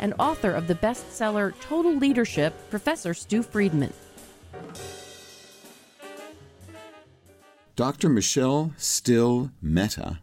[0.00, 3.92] and author of the bestseller Total Leadership, Professor Stew Friedman.
[7.76, 8.08] Dr.
[8.08, 10.18] Michelle Still Mehta,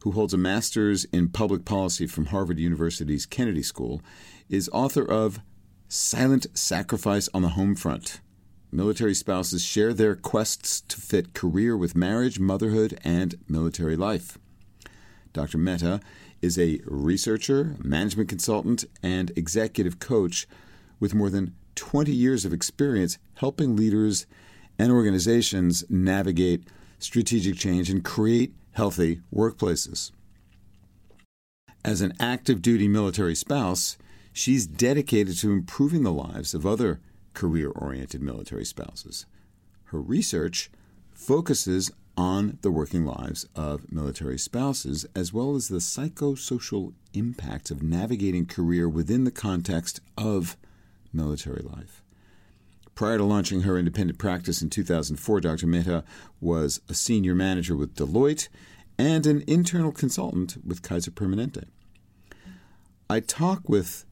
[0.00, 4.02] who holds a master's in public policy from Harvard University's Kennedy School,
[4.48, 5.40] is author of
[5.88, 8.20] Silent Sacrifice on the Home Front.
[8.72, 14.36] Military spouses share their quests to fit career with marriage, motherhood, and military life.
[15.32, 15.58] Dr.
[15.58, 16.00] Mehta
[16.46, 20.46] is a researcher, management consultant, and executive coach
[21.00, 24.26] with more than 20 years of experience helping leaders
[24.78, 26.68] and organizations navigate
[27.00, 30.12] strategic change and create healthy workplaces.
[31.84, 33.98] As an active duty military spouse,
[34.32, 37.00] she's dedicated to improving the lives of other
[37.34, 39.26] career oriented military spouses.
[39.86, 40.70] Her research
[41.12, 47.82] focuses on the working lives of military spouses, as well as the psychosocial impacts of
[47.82, 50.56] navigating career within the context of
[51.12, 52.02] military life.
[52.94, 55.66] Prior to launching her independent practice in 2004, Dr.
[55.66, 56.02] Mehta
[56.40, 58.48] was a senior manager with Deloitte
[58.98, 61.64] and an internal consultant with Kaiser Permanente.
[63.10, 64.06] I talk with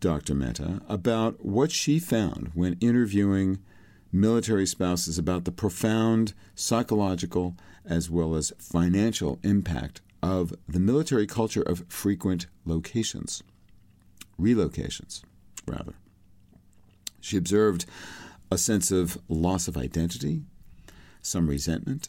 [0.00, 0.34] Dr.
[0.34, 3.60] Mehta about what she found when interviewing
[4.14, 11.62] military spouses about the profound psychological as well as financial impact of the military culture
[11.62, 13.42] of frequent locations,
[14.40, 15.22] relocations,
[15.66, 15.94] rather.
[17.20, 17.86] She observed
[18.52, 20.42] a sense of loss of identity,
[21.20, 22.08] some resentment,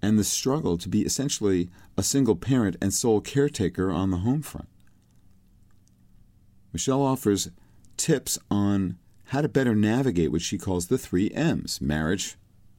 [0.00, 4.42] and the struggle to be essentially a single parent and sole caretaker on the home
[4.42, 4.68] front.
[6.72, 7.50] Michelle offers
[7.96, 8.96] tips on
[9.26, 12.36] how to better navigate what she calls the three M's marriage,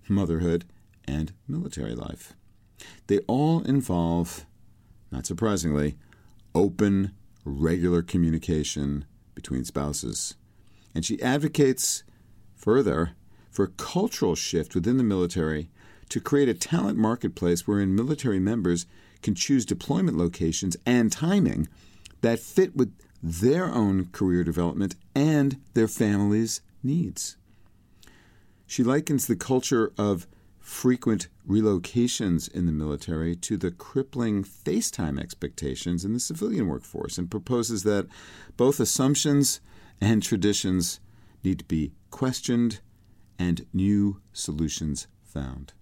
[0.07, 0.65] motherhood,
[1.05, 2.33] and military life.
[3.07, 4.45] They all involve,
[5.11, 5.97] not surprisingly,
[6.53, 7.11] open,
[7.43, 10.35] regular communication between spouses.
[10.93, 12.03] And she advocates
[12.55, 13.11] further
[13.51, 15.69] for a cultural shift within the military
[16.09, 18.85] to create a talent marketplace wherein military members
[19.21, 21.67] can choose deployment locations and timing
[22.21, 22.93] that fit with
[23.25, 27.37] their own career development and their families' needs.
[28.67, 30.27] She likens the culture of
[30.59, 37.29] frequent relocations in the military to the crippling FaceTime expectations in the civilian workforce and
[37.29, 38.07] proposes that
[38.57, 39.59] both assumptions
[39.99, 40.99] and traditions
[41.43, 42.79] need to be questioned
[43.39, 45.73] and new solutions found.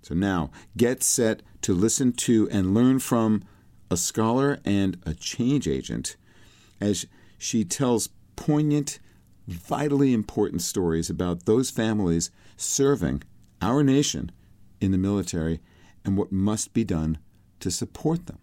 [0.00, 3.44] So now, get set to listen to and learn from
[3.90, 6.16] a scholar and a change agent
[6.80, 7.06] as
[7.38, 8.98] she tells poignant,
[9.46, 13.22] vitally important stories about those families serving
[13.62, 14.30] our nation
[14.80, 15.60] in the military
[16.04, 17.18] and what must be done
[17.60, 18.38] to support them.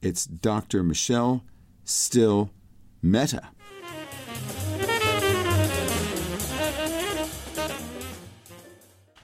[0.00, 0.82] It's Dr.
[0.82, 1.44] Michelle
[1.84, 2.50] Still
[3.02, 3.48] Mehta.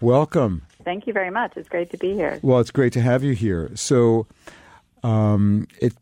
[0.00, 0.62] Welcome.
[0.84, 1.52] Thank you very much.
[1.56, 2.38] It's great to be here.
[2.42, 3.70] Well, it's great to have you here.
[3.74, 4.26] So,
[5.02, 5.94] um, it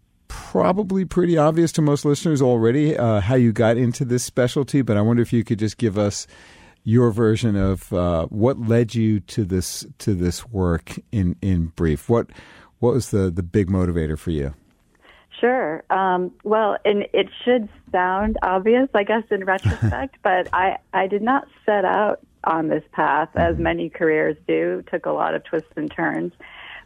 [0.53, 4.99] probably pretty obvious to most listeners already uh, how you got into this specialty, but
[4.99, 6.27] I wonder if you could just give us
[6.85, 12.11] your version of uh, what led you to this to this work in in brief.
[12.11, 12.27] What
[12.81, 14.53] what was the the big motivator for you?
[15.41, 15.85] Sure.
[15.89, 21.23] Um, well, and it should sound obvious, I guess, in retrospect, but I I did
[21.23, 23.63] not set out on this path as mm-hmm.
[23.63, 24.85] many careers do.
[24.91, 26.35] Took a lot of twists and turns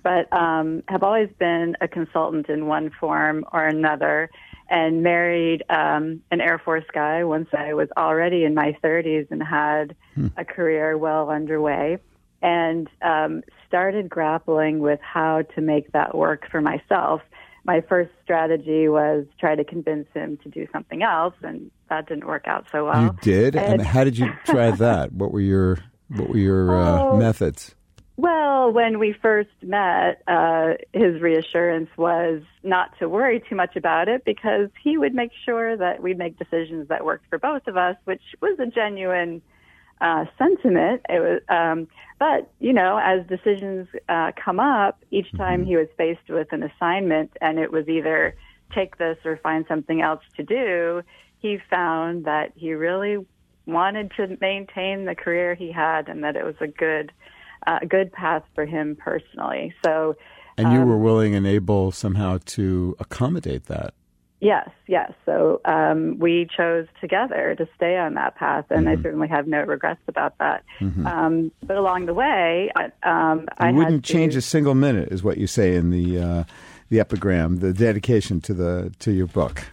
[0.07, 4.31] but um, have always been a consultant in one form or another
[4.71, 9.43] and married um, an Air Force guy once I was already in my 30s and
[9.43, 10.29] had hmm.
[10.37, 11.99] a career well underway
[12.41, 17.21] and um, started grappling with how to make that work for myself.
[17.65, 22.29] My first strategy was try to convince him to do something else, and that didn't
[22.29, 23.03] work out so well.
[23.03, 25.13] You did, and, and how did you try that?
[25.13, 27.75] What were your what were your uh, oh, methods?
[28.19, 34.09] Well, when we first met, uh, his reassurance was not to worry too much about
[34.09, 37.77] it because he would make sure that we'd make decisions that worked for both of
[37.77, 39.43] us, which was a genuine
[40.01, 41.03] uh, sentiment.
[41.11, 45.69] It was, um, but you know, as decisions uh, come up, each time mm-hmm.
[45.69, 48.35] he was faced with an assignment, and it was either
[48.75, 51.03] take this or find something else to do
[51.39, 53.25] he found that he really
[53.67, 57.13] wanted to maintain the career he had and that it was a good
[57.67, 59.75] uh, good path for him personally.
[59.85, 60.17] So
[60.57, 63.95] And you um, were willing and able somehow to accommodate that.
[64.41, 65.13] Yes, yes.
[65.25, 69.01] So um, we chose together to stay on that path, and mm-hmm.
[69.01, 70.63] I certainly have no regrets about that.
[70.79, 71.07] Mm-hmm.
[71.07, 72.71] Um, but along the way,
[73.03, 76.45] um, I wouldn't to, change a single minute, is what you say in the uh,
[76.91, 79.65] the epigram, the dedication to the to your book.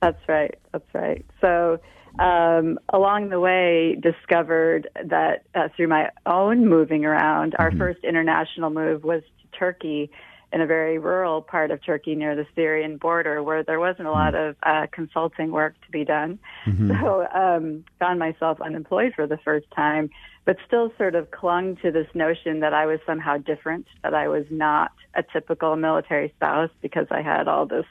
[0.00, 0.58] That's right.
[0.72, 1.24] That's right.
[1.40, 1.78] So
[2.18, 7.62] um, along the way, discovered that uh, through my own moving around, mm-hmm.
[7.62, 10.10] our first international move was to Turkey
[10.52, 14.10] in a very rural part of Turkey near the Syrian border where there wasn't a
[14.10, 14.50] lot mm-hmm.
[14.50, 16.38] of uh, consulting work to be done.
[16.66, 16.92] Mm-hmm.
[17.02, 20.08] So um, found myself unemployed for the first time,
[20.44, 24.28] but still sort of clung to this notion that I was somehow different, that I
[24.28, 27.86] was not a typical military spouse because I had all this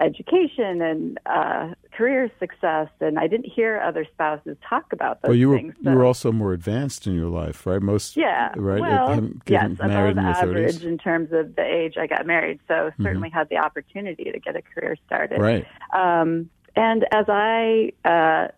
[0.00, 5.38] education and uh, career success, and I didn't hear other spouses talk about those well,
[5.38, 5.74] you were, things.
[5.82, 5.90] So.
[5.90, 7.80] You were also more advanced in your life, right?
[7.80, 8.80] Most, yeah, right?
[8.80, 13.02] Well, yes, above average in terms of the age I got married, so mm-hmm.
[13.02, 15.40] certainly had the opportunity to get a career started.
[15.40, 15.66] Right.
[15.92, 18.48] Um, and as I, uh,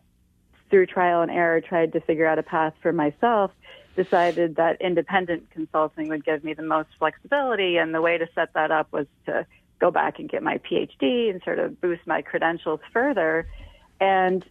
[0.71, 3.53] through trial and error, tried to figure out a path for myself,
[3.97, 8.53] decided that independent consulting would give me the most flexibility, and the way to set
[8.55, 9.47] that up was to
[9.81, 13.47] go back and get my PhD and sort of boost my credentials further.
[14.01, 14.45] And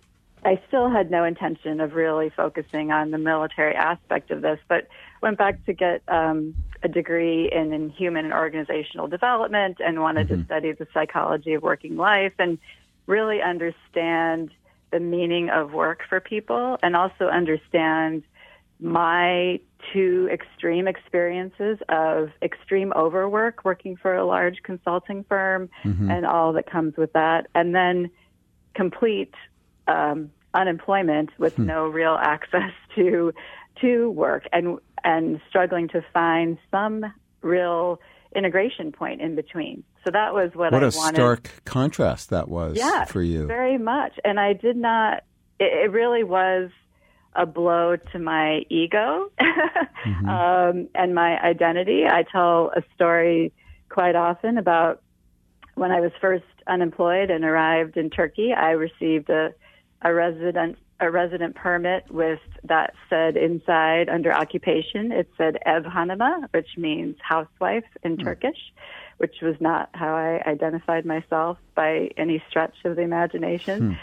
[0.45, 4.87] I still had no intention of really focusing on the military aspect of this, but
[5.21, 10.27] went back to get um, a degree in, in human and organizational development and wanted
[10.27, 10.41] mm-hmm.
[10.41, 12.59] to study the psychology of working life and
[13.07, 14.51] really understand
[14.91, 18.23] the meaning of work for people and also understand
[18.79, 19.59] my
[19.93, 26.11] two extreme experiences of extreme overwork working for a large consulting firm mm-hmm.
[26.11, 28.09] and all that comes with that, and then
[28.75, 29.33] complete
[29.87, 31.65] um, unemployment with hmm.
[31.65, 33.33] no real access to
[33.81, 37.05] to work and and struggling to find some
[37.41, 37.99] real
[38.35, 39.83] integration point in between.
[40.03, 40.85] So that was what, I wanted.
[40.85, 41.15] what I a wanted.
[41.15, 43.45] stark contrast that was yeah, for you.
[43.45, 44.13] Very much.
[44.23, 45.23] And I did not
[45.59, 46.69] it, it really was
[47.35, 50.29] a blow to my ego mm-hmm.
[50.29, 52.05] um, and my identity.
[52.05, 53.53] I tell a story
[53.89, 55.01] quite often about
[55.75, 58.53] when I was first unemployed and arrived in Turkey.
[58.53, 59.53] I received a,
[60.01, 65.11] a resident a resident permit with that said inside under occupation.
[65.11, 68.23] It said Ev Hanıma, which means housewife in mm.
[68.23, 68.57] Turkish,
[69.17, 73.91] which was not how I identified myself by any stretch of the imagination.
[73.91, 73.97] Mm.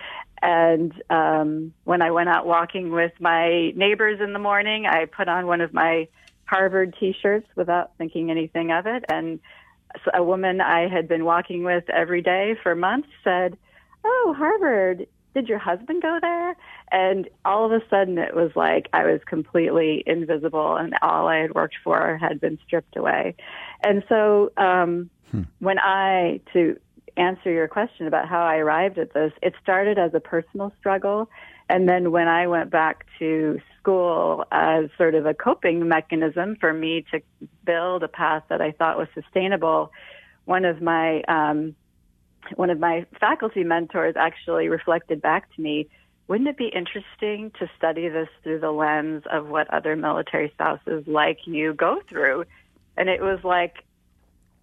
[0.44, 5.26] And um, when I went out walking with my neighbors in the morning, I put
[5.26, 6.06] on one of my
[6.44, 9.06] Harvard T-shirts without thinking anything of it.
[9.08, 9.40] And
[10.12, 13.56] a woman I had been walking with every day for months said,
[14.04, 16.54] "Oh, Harvard." Did your husband go there?
[16.92, 21.38] And all of a sudden, it was like I was completely invisible, and all I
[21.38, 23.34] had worked for had been stripped away.
[23.82, 25.42] And so, um, hmm.
[25.58, 26.78] when I to
[27.16, 31.30] answer your question about how I arrived at this, it started as a personal struggle.
[31.68, 36.72] And then when I went back to school as sort of a coping mechanism for
[36.72, 37.20] me to
[37.64, 39.92] build a path that I thought was sustainable,
[40.44, 41.74] one of my um,
[42.56, 45.88] one of my faculty mentors actually reflected back to me,
[46.28, 51.04] wouldn't it be interesting to study this through the lens of what other military spouses
[51.06, 52.44] like you go through?
[52.96, 53.76] And it was like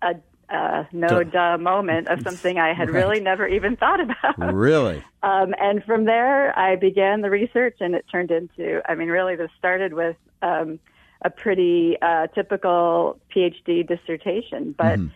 [0.01, 0.15] a
[0.51, 3.03] uh, no duh moment of something I had right.
[3.03, 4.53] really never even thought about.
[4.53, 5.03] Really?
[5.23, 9.35] Um, and from there, I began the research, and it turned into, I mean, really,
[9.35, 10.79] this started with um,
[11.21, 14.73] a pretty uh, typical PhD dissertation.
[14.75, 15.11] But mm.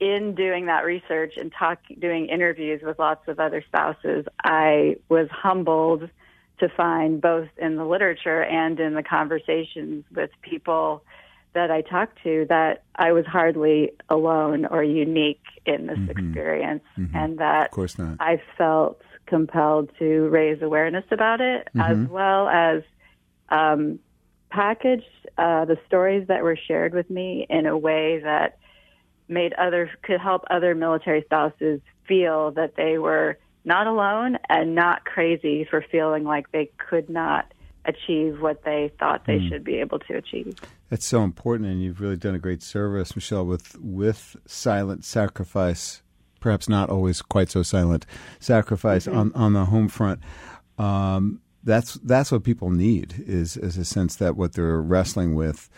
[0.00, 5.28] in doing that research and talk, doing interviews with lots of other spouses, I was
[5.30, 6.08] humbled
[6.60, 11.02] to find both in the literature and in the conversations with people
[11.54, 16.10] that I talked to that I was hardly alone or unique in this mm-hmm.
[16.10, 17.16] experience, mm-hmm.
[17.16, 17.72] and that
[18.20, 21.80] I felt compelled to raise awareness about it, mm-hmm.
[21.80, 22.82] as well as
[23.48, 23.98] um,
[24.50, 25.04] package
[25.36, 28.58] uh, the stories that were shared with me in a way that
[29.28, 35.04] made other could help other military spouses feel that they were not alone and not
[35.04, 37.50] crazy for feeling like they could not
[37.84, 39.48] achieve what they thought they mm.
[39.48, 40.56] should be able to achieve.
[40.90, 46.02] That's so important, and you've really done a great service, Michelle, with with silent sacrifice.
[46.40, 48.04] Perhaps not always quite so silent
[48.38, 49.18] sacrifice mm-hmm.
[49.18, 50.20] on on the home front.
[50.78, 55.70] Um, that's that's what people need is is a sense that what they're wrestling with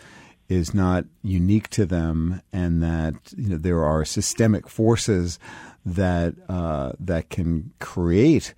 [0.49, 5.39] is not unique to them, and that you know there are systemic forces
[5.85, 8.53] that uh, that can create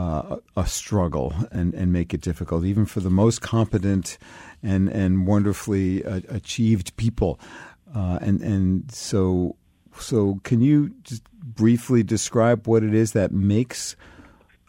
[0.00, 4.18] uh, a struggle and, and make it difficult, even for the most competent
[4.62, 7.38] and and wonderfully uh, achieved people.
[7.94, 9.56] Uh, and and so
[9.98, 13.96] so, can you just briefly describe what it is that makes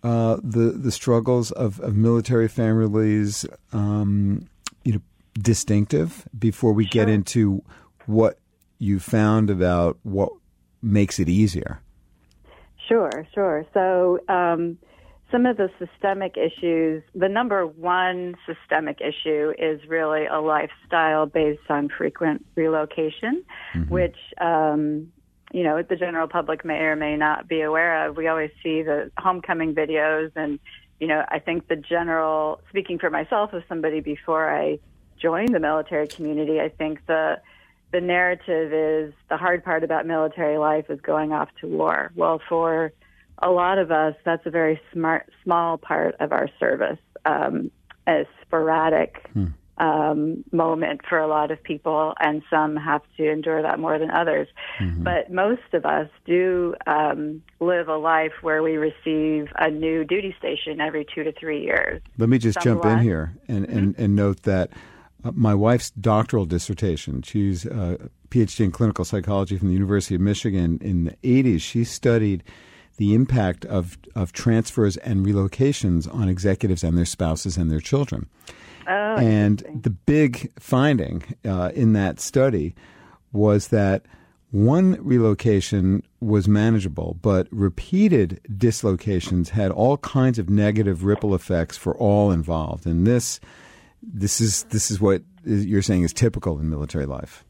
[0.03, 4.47] uh, the the struggles of, of military families, um,
[4.83, 5.01] you know,
[5.33, 6.91] distinctive before we sure.
[7.05, 7.63] get into
[8.05, 8.39] what
[8.79, 10.31] you found about what
[10.81, 11.81] makes it easier?
[12.87, 13.65] Sure, sure.
[13.73, 14.19] So.
[14.27, 14.77] Um,
[15.31, 21.69] some of the systemic issues, the number one systemic issue is really a lifestyle based
[21.69, 23.93] on frequent relocation, mm-hmm.
[23.93, 25.11] which um,
[25.53, 28.17] you know, the general public may or may not be aware of.
[28.17, 30.59] We always see the homecoming videos and,
[30.99, 34.79] you know, I think the general, speaking for myself as somebody before I
[35.21, 37.41] joined the military community, I think the,
[37.91, 42.11] the narrative is the hard part about military life is going off to war.
[42.15, 42.93] Well, for
[43.41, 47.71] a lot of us, that's a very smart, small part of our service, um,
[48.07, 49.47] a sporadic hmm
[49.81, 54.11] um, moment for a lot of people, and some have to endure that more than
[54.11, 54.47] others.
[54.79, 55.03] Mm-hmm.
[55.03, 60.35] But most of us do um, live a life where we receive a new duty
[60.37, 62.01] station every two to three years.
[62.19, 62.93] Let me just some jump less.
[62.93, 63.77] in here and, mm-hmm.
[63.77, 64.69] and, and note that
[65.23, 70.21] uh, my wife's doctoral dissertation, she's a PhD in clinical psychology from the University of
[70.21, 71.61] Michigan in the 80s.
[71.61, 72.43] She studied
[72.97, 78.27] the impact of, of transfers and relocations on executives and their spouses and their children.
[78.87, 82.75] Oh, and the big finding uh, in that study
[83.31, 84.05] was that
[84.51, 91.95] one relocation was manageable, but repeated dislocations had all kinds of negative ripple effects for
[91.95, 92.85] all involved.
[92.85, 93.39] And this,
[94.03, 97.45] this is this is what you're saying is typical in military life.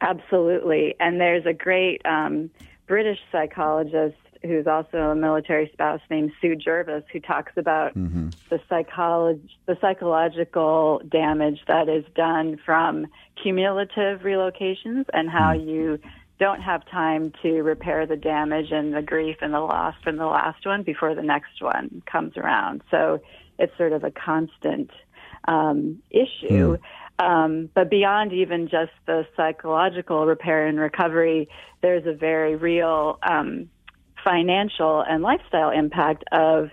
[0.00, 2.50] Absolutely, and there's a great um,
[2.86, 8.30] British psychologist who's also a military spouse named Sue Jervis, who talks about mm-hmm.
[8.50, 13.06] the psychology, the psychological damage that is done from
[13.42, 15.68] cumulative relocations, and how mm-hmm.
[15.68, 15.98] you
[16.38, 20.26] don't have time to repair the damage and the grief and the loss from the
[20.26, 22.82] last one before the next one comes around.
[22.90, 23.20] So
[23.58, 24.90] it's sort of a constant
[25.48, 26.76] um, issue.
[26.76, 26.80] Mm.
[27.18, 31.48] Um, but beyond even just the psychological repair and recovery,
[31.80, 33.70] there's a very real um,
[34.26, 36.70] financial and lifestyle impact of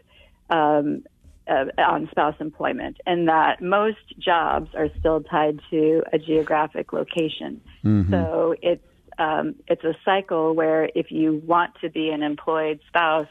[0.50, 1.04] um,
[1.48, 7.62] uh, on spouse employment, and that most jobs are still tied to a geographic location.
[7.84, 8.12] Mm-hmm.
[8.12, 8.84] So it's
[9.20, 13.28] um, it's a cycle where if you want to be an employed spouse,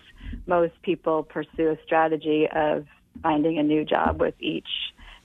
[0.47, 2.87] most people pursue a strategy of
[3.23, 4.69] finding a new job with each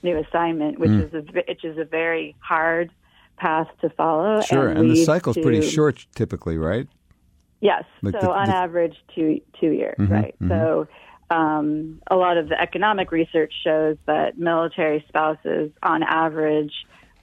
[0.02, 1.06] new assignment, which mm.
[1.06, 2.90] is a which is a very hard
[3.36, 4.40] path to follow.
[4.40, 6.88] Sure, and, and the cycle's to, pretty short, typically, right?
[7.60, 7.84] Yes.
[8.02, 10.34] Like so the, on the, average, two two years, mm-hmm, right?
[10.40, 10.48] Mm-hmm.
[10.48, 10.88] So
[11.30, 16.72] um, a lot of the economic research shows that military spouses, on average,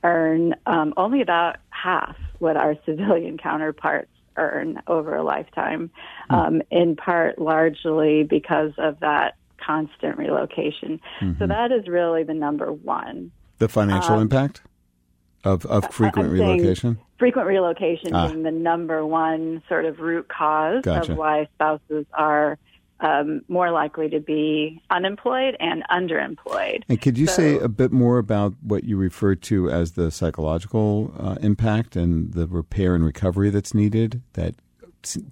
[0.04, 5.90] earn um, only about half what our civilian counterparts earn over a lifetime.
[6.30, 6.36] Mm-hmm.
[6.36, 11.00] Um, in part, largely because of that constant relocation.
[11.20, 11.48] So mm-hmm.
[11.48, 13.32] that is really the number one.
[13.58, 14.62] The financial um, impact
[15.46, 18.28] of of frequent relocation frequent relocation ah.
[18.28, 21.12] being the number one sort of root cause gotcha.
[21.12, 22.58] of why spouses are
[23.00, 26.84] um, more likely to be unemployed and underemployed.
[26.88, 30.12] And could you so, say a bit more about what you refer to as the
[30.12, 34.56] psychological uh, impact and the repair and recovery that's needed that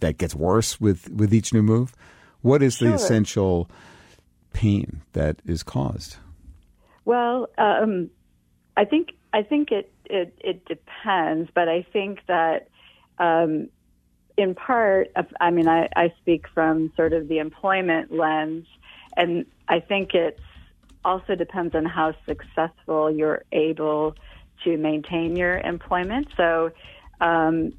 [0.02, 1.96] that gets worse with, with each new move?
[2.42, 2.90] What is sure.
[2.90, 3.70] the essential
[4.52, 6.18] pain that is caused?
[7.06, 8.10] Well, um,
[8.76, 12.68] I think I think it it, it depends, but I think that
[13.20, 13.70] um,
[14.38, 18.66] in part, I mean, I, I speak from sort of the employment lens,
[19.16, 20.40] and I think it
[21.06, 24.16] also depends on how successful you're able
[24.64, 26.28] to maintain your employment.
[26.38, 26.72] So
[27.22, 27.74] um,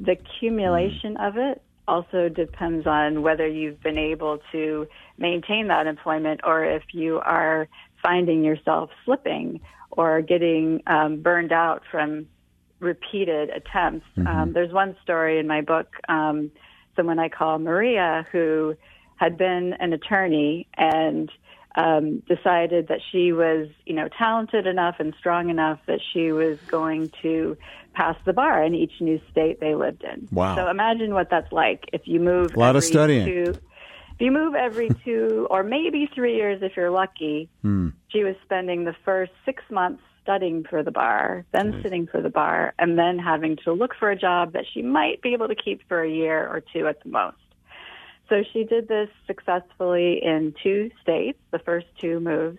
[0.00, 4.86] the accumulation of it also depends on whether you've been able to
[5.16, 7.68] maintain that employment or if you are
[8.02, 9.60] finding yourself slipping
[9.98, 12.28] or getting um, burned out from
[12.78, 14.06] repeated attempts.
[14.16, 14.26] Mm-hmm.
[14.28, 16.52] Um, there's one story in my book, um,
[16.94, 18.76] someone I call Maria, who
[19.16, 21.28] had been an attorney and
[21.74, 26.58] um, decided that she was, you know, talented enough and strong enough that she was
[26.68, 27.56] going to
[27.92, 30.28] pass the bar in each new state they lived in.
[30.30, 30.54] Wow!
[30.54, 33.26] So imagine what that's like if you move a lot of studying.
[33.26, 33.54] Two,
[34.18, 37.90] if you move every two or maybe three years if you're lucky, hmm.
[38.08, 42.28] she was spending the first six months studying for the bar, then sitting for the
[42.28, 45.54] bar, and then having to look for a job that she might be able to
[45.54, 47.36] keep for a year or two at the most.
[48.28, 52.58] so she did this successfully in two states, the first two moves,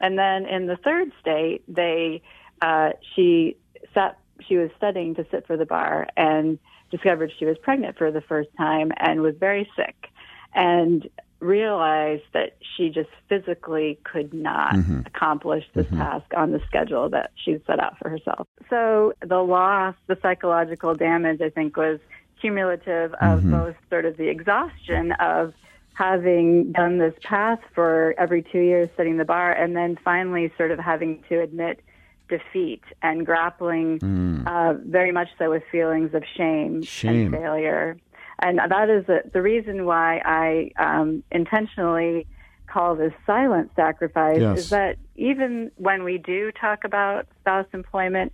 [0.00, 2.22] and then in the third state, they
[2.62, 3.56] uh, she
[3.94, 4.18] sat.
[4.48, 6.58] She was studying to sit for the bar and
[6.90, 10.09] discovered she was pregnant for the first time and was very sick,
[10.54, 11.08] and
[11.40, 15.00] realized that she just physically could not mm-hmm.
[15.06, 15.98] accomplish this mm-hmm.
[15.98, 18.46] task on the schedule that she'd set out for herself.
[18.68, 21.98] So the loss, the psychological damage, I think, was
[22.40, 23.52] cumulative of mm-hmm.
[23.52, 25.54] both sort of the exhaustion of
[25.94, 30.70] having done this path for every two years setting the bar and then finally sort
[30.70, 31.80] of having to admit
[32.28, 34.46] defeat and grappling mm.
[34.46, 37.34] uh, very much so with feelings of shame, shame.
[37.34, 37.96] and failure.
[38.40, 42.26] And that is the reason why I um, intentionally
[42.66, 44.58] call this silent sacrifice yes.
[44.58, 48.32] is that even when we do talk about spouse employment,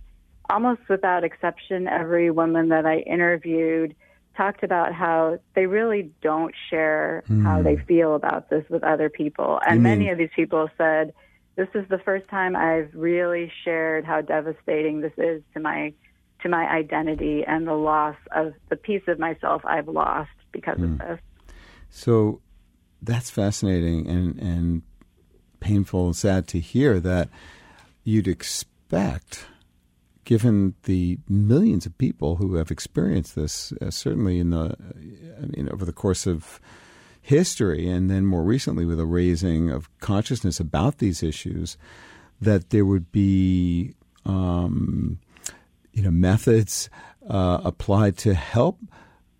[0.49, 3.95] almost without exception, every woman that I interviewed
[4.37, 7.43] talked about how they really don't share mm.
[7.43, 9.59] how they feel about this with other people.
[9.67, 11.13] And many of these people said,
[11.55, 15.93] This is the first time I've really shared how devastating this is to my
[16.41, 20.83] to my identity and the loss of the piece of myself I've lost because mm.
[20.83, 20.97] of hmm.
[20.97, 21.19] this.
[21.89, 22.41] So
[23.01, 24.81] that's fascinating and, and
[25.59, 27.29] painful and sad to hear that
[28.03, 29.45] you'd expect,
[30.23, 34.75] given the millions of people who have experienced this, uh, certainly in the,
[35.41, 36.59] I mean, over the course of
[37.21, 41.77] history, and then more recently with a raising of consciousness about these issues,
[42.39, 45.19] that there would be um,
[45.97, 46.89] you know methods
[47.27, 48.79] uh, applied to help,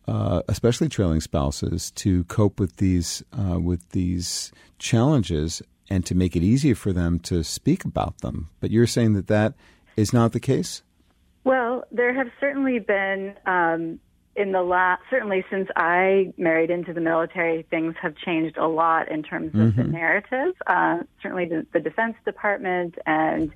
[0.07, 6.35] uh, especially trailing spouses, to cope with these uh, with these challenges and to make
[6.35, 8.49] it easier for them to speak about them.
[8.59, 9.53] But you're saying that that
[9.95, 10.81] is not the case.
[11.43, 13.35] Well, there have certainly been.
[13.45, 13.99] Um,
[14.35, 19.09] in the last, certainly since I married into the military, things have changed a lot
[19.09, 19.81] in terms of mm-hmm.
[19.81, 20.53] the narrative.
[20.67, 23.51] Uh, certainly, the, the Defense Department and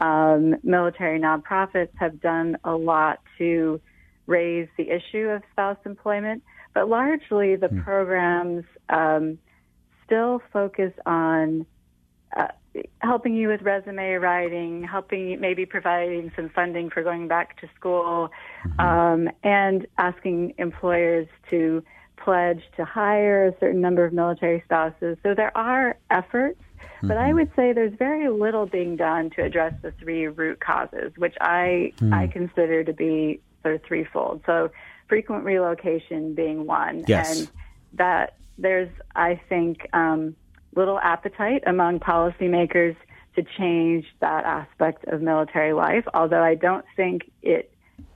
[0.00, 3.80] um, military nonprofits have done a lot to
[4.26, 7.84] raise the issue of spouse employment, but largely the mm.
[7.84, 9.38] programs um,
[10.04, 11.66] still focus on
[12.36, 12.48] uh,
[13.00, 18.30] helping you with resume writing, helping maybe providing some funding for going back to school,
[18.66, 18.80] mm-hmm.
[18.80, 21.82] um, and asking employers to
[22.16, 25.16] pledge to hire a certain number of military spouses.
[25.22, 26.60] So there are efforts
[27.04, 27.08] Mm-hmm.
[27.08, 27.34] But I mm-hmm.
[27.36, 31.92] would say there's very little being done to address the three root causes, which I
[31.98, 32.12] mm.
[32.12, 34.42] I consider to be sort of threefold.
[34.46, 34.70] So
[35.08, 37.38] frequent relocation being one, yes.
[37.38, 37.50] and
[37.94, 40.34] that there's I think um,
[40.74, 42.96] little appetite among policymakers
[43.36, 46.04] to change that aspect of military life.
[46.14, 47.70] Although I don't think it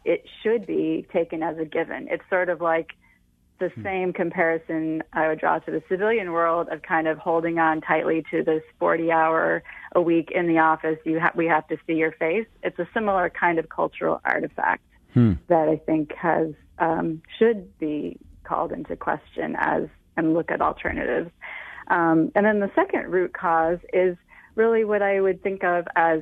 [0.04, 2.08] it should be taken as a given.
[2.10, 2.92] It's sort of like
[3.58, 3.82] the hmm.
[3.82, 8.24] same comparison I would draw to the civilian world of kind of holding on tightly
[8.30, 9.62] to this 40 hour
[9.94, 10.98] a week in the office.
[11.04, 12.46] You ha- we have to see your face.
[12.62, 14.82] It's a similar kind of cultural artifact
[15.14, 15.34] hmm.
[15.48, 19.84] that I think has um, should be called into question as
[20.16, 21.30] and look at alternatives.
[21.88, 24.16] Um, and then the second root cause is
[24.54, 26.20] really what I would think of as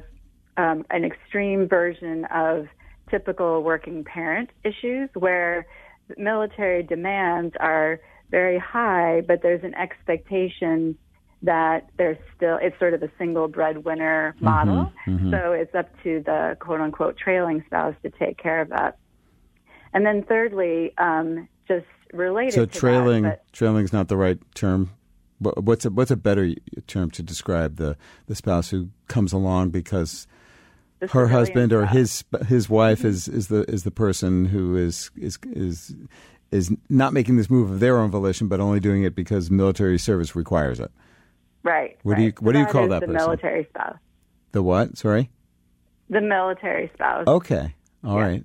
[0.57, 2.67] um, an extreme version of
[3.11, 5.67] typical working parent issues where
[6.17, 10.97] military demands are very high, but there's an expectation
[11.43, 14.93] that there's still it's sort of a single breadwinner mm-hmm, model.
[15.07, 15.31] Mm-hmm, mm-hmm.
[15.31, 18.99] So it's up to the quote unquote trailing spouse to take care of that.
[19.93, 22.53] And then thirdly, um, just related.
[22.53, 24.91] So trailing that, trailing is not the right term.
[25.39, 26.55] What's a what's a better
[26.87, 30.27] term to describe the the spouse who comes along because
[31.11, 33.09] her husband or his his wife mm-hmm.
[33.09, 35.95] is is the is the person who is is is
[36.51, 39.99] is not making this move of their own volition, but only doing it because military
[39.99, 40.91] service requires it.
[41.63, 41.99] Right.
[42.03, 42.19] What right.
[42.19, 43.01] do you what so do you call that?
[43.01, 43.17] The person?
[43.17, 43.99] military spouse.
[44.53, 44.97] The what?
[44.97, 45.31] Sorry.
[46.09, 47.27] The military spouse.
[47.27, 47.75] Okay.
[48.05, 48.25] All yeah.
[48.25, 48.45] right.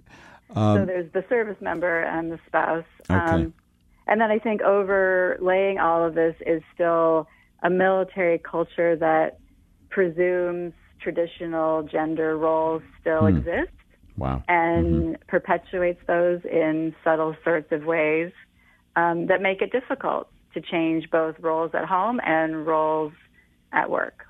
[0.55, 2.85] Um, so there's the service member and the spouse.
[3.09, 3.19] Okay.
[3.19, 3.53] Um,
[4.07, 7.27] and then I think overlaying all of this is still
[7.63, 9.39] a military culture that
[9.89, 13.37] presumes traditional gender roles still mm.
[13.37, 13.71] exist.
[14.17, 14.43] Wow.
[14.47, 15.13] And mm-hmm.
[15.27, 18.31] perpetuates those in subtle sorts of ways
[18.95, 23.13] um, that make it difficult to change both roles at home and roles
[23.71, 24.25] at work.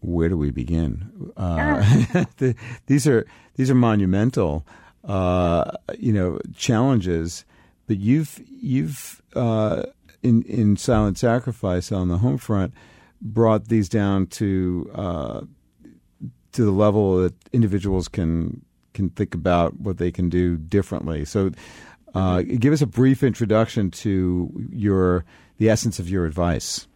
[0.00, 1.32] Where do we begin?
[1.36, 1.80] Uh,
[2.36, 2.54] the,
[2.86, 4.66] these are these are monumental,
[5.02, 7.44] uh, you know, challenges.
[7.86, 9.84] But you've you've uh,
[10.22, 12.74] in in silent sacrifice on the home front
[13.20, 15.40] brought these down to uh,
[16.52, 21.24] to the level that individuals can can think about what they can do differently.
[21.24, 21.50] So,
[22.14, 25.24] Uh, give us a brief introduction to your
[25.58, 26.86] the essence of your advice.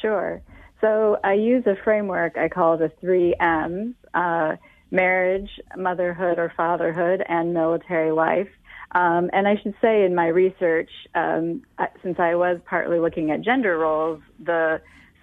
[0.00, 0.40] Sure.
[0.80, 4.54] So I use a framework I call the three M's: uh,
[4.92, 8.50] marriage, motherhood or fatherhood, and military life.
[8.92, 11.62] Um, and I should say, in my research, um,
[12.02, 14.80] since I was partly looking at gender roles, the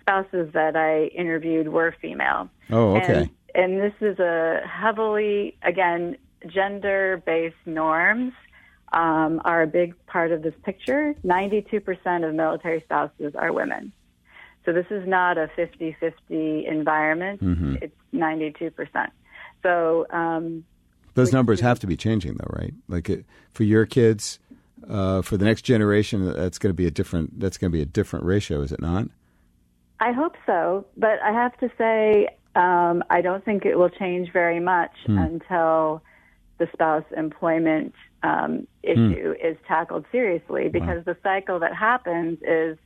[0.10, 2.50] spouses that I interviewed were female.
[2.72, 3.30] Oh, okay.
[3.54, 6.17] And, and this is a heavily, again,
[6.48, 8.34] gender based norms
[8.91, 11.13] um, are a big part of this picture.
[11.24, 13.91] 92% of military spouses are women.
[14.65, 17.76] So this is not a 50 50 environment, mm-hmm.
[17.82, 19.08] it's 92%.
[19.63, 20.65] So, um,
[21.15, 22.74] those numbers have to be changing, though, right?
[22.88, 24.39] Like it, for your kids,
[24.88, 27.39] uh, for the next generation, that's going to be a different.
[27.39, 29.08] That's going to be a different ratio, is it not?
[30.00, 34.32] I hope so, but I have to say, um, I don't think it will change
[34.32, 35.18] very much hmm.
[35.18, 36.02] until
[36.58, 39.48] the spouse employment um, issue hmm.
[39.48, 40.70] is tackled seriously.
[40.70, 41.14] Because wow.
[41.14, 42.78] the cycle that happens is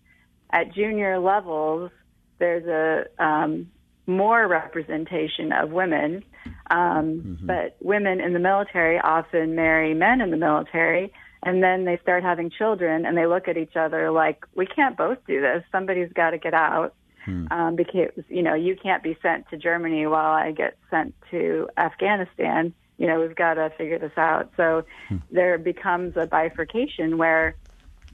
[0.51, 1.91] at junior levels,
[2.39, 3.67] there's a um,
[4.05, 6.23] more representation of women,
[6.69, 7.47] um, mm-hmm.
[7.47, 11.11] but women in the military often marry men in the military,
[11.43, 14.97] and then they start having children, and they look at each other like, "We can't
[14.97, 15.63] both do this.
[15.71, 16.93] Somebody's got to get out."
[17.25, 17.47] Hmm.
[17.51, 21.69] Um, because you know you can't be sent to Germany while I get sent to
[21.77, 22.73] Afghanistan.
[22.97, 24.51] You know we've got to figure this out.
[24.57, 25.17] So hmm.
[25.31, 27.55] there becomes a bifurcation where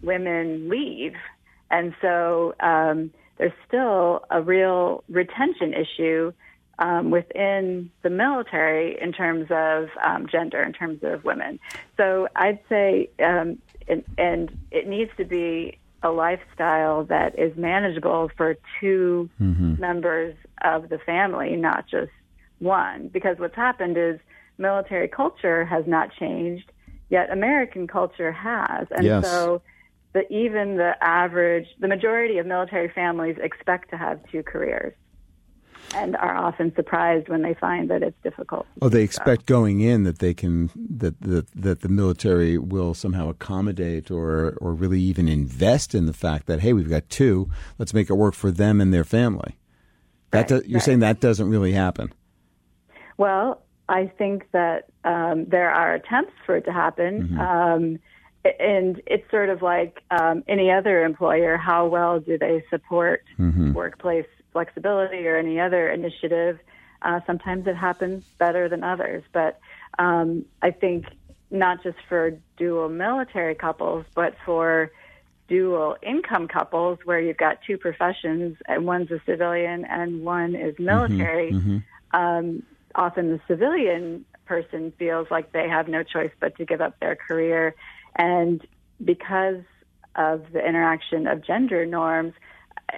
[0.04, 1.16] women leave,
[1.72, 6.34] and so um, there's still a real retention issue
[6.80, 11.60] um, within the military in terms of um, gender, in terms of women.
[11.98, 18.30] So I'd say, um, and, and it needs to be a lifestyle that is manageable
[18.38, 19.80] for 2 mm-hmm.
[19.80, 22.12] members of the family, not just
[22.60, 23.10] one.
[23.10, 24.20] Because what's happened is
[24.58, 26.72] military culture has not changed,
[27.10, 28.88] yet American culture has.
[28.92, 29.26] And yes.
[29.26, 29.62] so
[30.14, 34.94] that even the average, the majority of military families expect to have two careers
[35.96, 38.66] and are often surprised when they find that it's difficult.
[38.82, 43.30] Oh, they expect going in that they can that that that the military will somehow
[43.30, 47.94] accommodate or or really even invest in the fact that hey, we've got two, let's
[47.94, 49.58] make it work for them and their family.
[50.32, 50.84] That right, do, you're right.
[50.84, 52.14] saying that doesn't really happen.
[53.18, 57.30] Well, I think that um, there are attempts for it to happen.
[57.30, 57.40] Mm-hmm.
[57.40, 58.00] Um,
[58.60, 61.58] and it's sort of like um, any other employer.
[61.58, 63.74] How well do they support mm-hmm.
[63.74, 66.60] workplace flexibility or any other initiative?
[67.02, 69.60] Uh, sometimes it happens better than others, but
[69.98, 71.06] um, I think
[71.52, 74.92] not just for dual military couples, but for
[75.48, 80.76] dual income couples where you've got two professions and one's a civilian and one is
[80.76, 80.86] mm-hmm.
[80.86, 81.52] military.
[81.52, 81.78] Mm-hmm.
[82.20, 82.64] Um,
[82.96, 87.16] often the civilian person feels like they have no choice but to give up their
[87.16, 87.76] career
[88.16, 88.66] and
[89.04, 89.64] because
[90.16, 92.34] of the interaction of gender norms,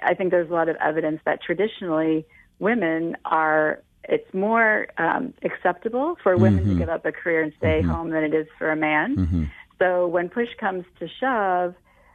[0.02, 2.26] I think there's a lot of evidence that traditionally
[2.58, 6.72] women are, it's more um, acceptable for women mm-hmm.
[6.74, 7.90] to give up a career and stay mm-hmm.
[7.90, 9.16] home than it is for a man.
[9.16, 9.44] Mm-hmm.
[9.78, 11.74] So when push comes to shove,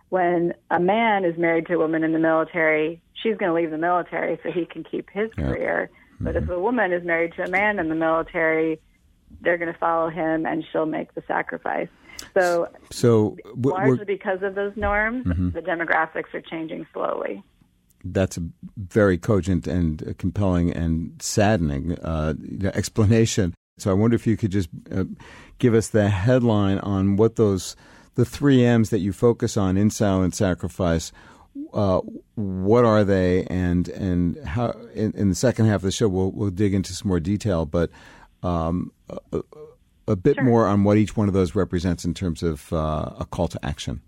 [0.09, 3.71] when a man is married to a woman in the military, she's going to leave
[3.71, 5.47] the military so he can keep his yep.
[5.47, 5.89] career.
[6.19, 6.53] But if mm-hmm.
[6.53, 8.79] a woman is married to a man in the military,
[9.41, 11.89] they're going to follow him and she'll make the sacrifice.
[12.33, 15.51] So, so largely because of those norms, mm-hmm.
[15.51, 17.43] the demographics are changing slowly.
[18.13, 18.43] That's a
[18.77, 22.33] very cogent and compelling and saddening uh,
[22.73, 23.53] explanation.
[23.77, 25.05] So I wonder if you could just uh,
[25.59, 27.75] give us the headline on what those
[28.15, 31.11] the three M's that you focus on in silent sacrifice.
[31.73, 32.01] Uh,
[32.35, 34.71] what are they, and and how?
[34.93, 37.65] In, in, the second half of the show, we'll we'll dig into some more detail.
[37.65, 37.89] But
[38.43, 39.41] um, uh,
[40.07, 40.43] a bit sure.
[40.43, 43.65] more on what each one of those represents in terms of uh, a call to
[43.65, 44.01] action.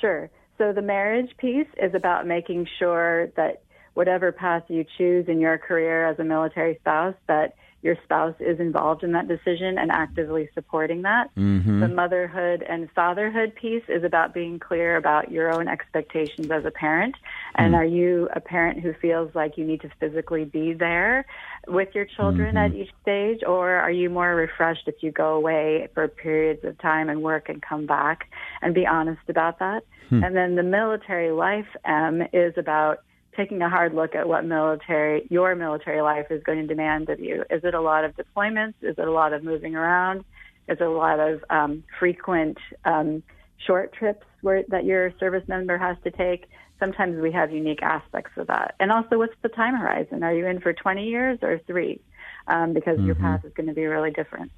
[0.00, 0.30] Sure.
[0.58, 3.62] So the marriage piece is about making sure that
[3.94, 8.58] whatever path you choose in your career as a military spouse, that your spouse is
[8.58, 11.32] involved in that decision and actively supporting that.
[11.36, 11.80] Mm-hmm.
[11.80, 16.70] The motherhood and fatherhood piece is about being clear about your own expectations as a
[16.70, 17.14] parent.
[17.54, 17.80] And mm-hmm.
[17.80, 21.26] are you a parent who feels like you need to physically be there
[21.68, 22.74] with your children mm-hmm.
[22.74, 26.76] at each stage, or are you more refreshed if you go away for periods of
[26.78, 28.28] time and work and come back
[28.62, 29.84] and be honest about that?
[30.08, 30.22] Hmm.
[30.22, 33.00] And then the military life M is about
[33.36, 37.20] taking a hard look at what military your military life is going to demand of
[37.20, 37.44] you.
[37.50, 38.74] Is it a lot of deployments?
[38.82, 40.20] Is it a lot of moving around?
[40.68, 43.22] Is it a lot of um, frequent um,
[43.58, 46.46] short trips where that your service member has to take?
[46.80, 48.74] Sometimes we have unique aspects of that.
[48.80, 50.22] And also, what's the time horizon?
[50.22, 52.00] Are you in for 20 years or three?
[52.48, 53.06] Um, because mm-hmm.
[53.06, 54.52] your path is going to be really different.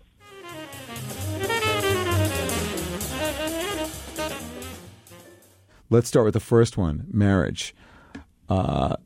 [5.91, 7.75] Let's start with the first one marriage.
[8.49, 8.97] Uh,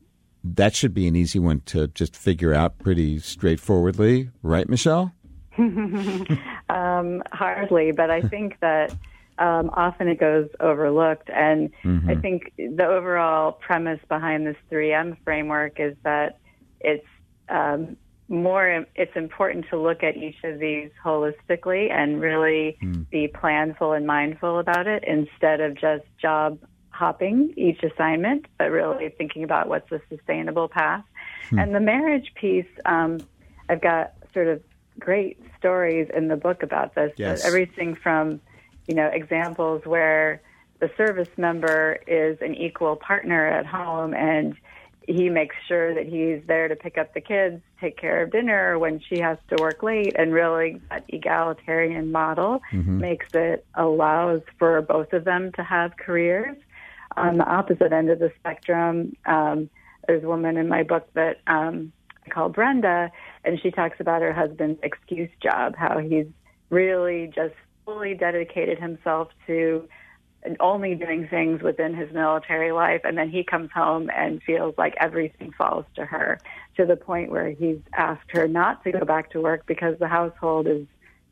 [0.44, 5.12] that should be an easy one to just figure out pretty straightforwardly, right, Michelle?
[5.58, 8.90] um, hardly, but I think that
[9.38, 11.30] um, often it goes overlooked.
[11.30, 12.10] And mm-hmm.
[12.10, 16.38] I think the overall premise behind this 3M framework is that
[16.80, 17.06] it's
[17.48, 17.96] um,
[18.28, 23.08] more, it's important to look at each of these holistically and really mm.
[23.10, 26.58] be planful and mindful about it instead of just job
[26.92, 31.04] hopping each assignment, but really thinking about what's a sustainable path.
[31.50, 31.58] Hmm.
[31.58, 33.18] And the marriage piece, um,
[33.68, 34.62] I've got sort of
[34.98, 37.12] great stories in the book about this.
[37.16, 37.44] Yes.
[37.44, 38.40] Everything from,
[38.86, 40.42] you know, examples where
[40.80, 44.56] the service member is an equal partner at home and
[45.08, 48.78] he makes sure that he's there to pick up the kids, take care of dinner
[48.78, 52.98] when she has to work late, and really that egalitarian model mm-hmm.
[52.98, 56.56] makes it allows for both of them to have careers
[57.16, 59.70] on the opposite end of the spectrum, um,
[60.06, 61.92] there's a woman in my book that um,
[62.26, 63.10] I call Brenda,
[63.44, 66.26] and she talks about her husband's excuse job, how he's
[66.70, 69.88] really just fully dedicated himself to
[70.58, 74.94] only doing things within his military life, and then he comes home and feels like
[74.98, 76.40] everything falls to her
[76.76, 80.08] to the point where he's asked her not to go back to work because the
[80.08, 80.86] household is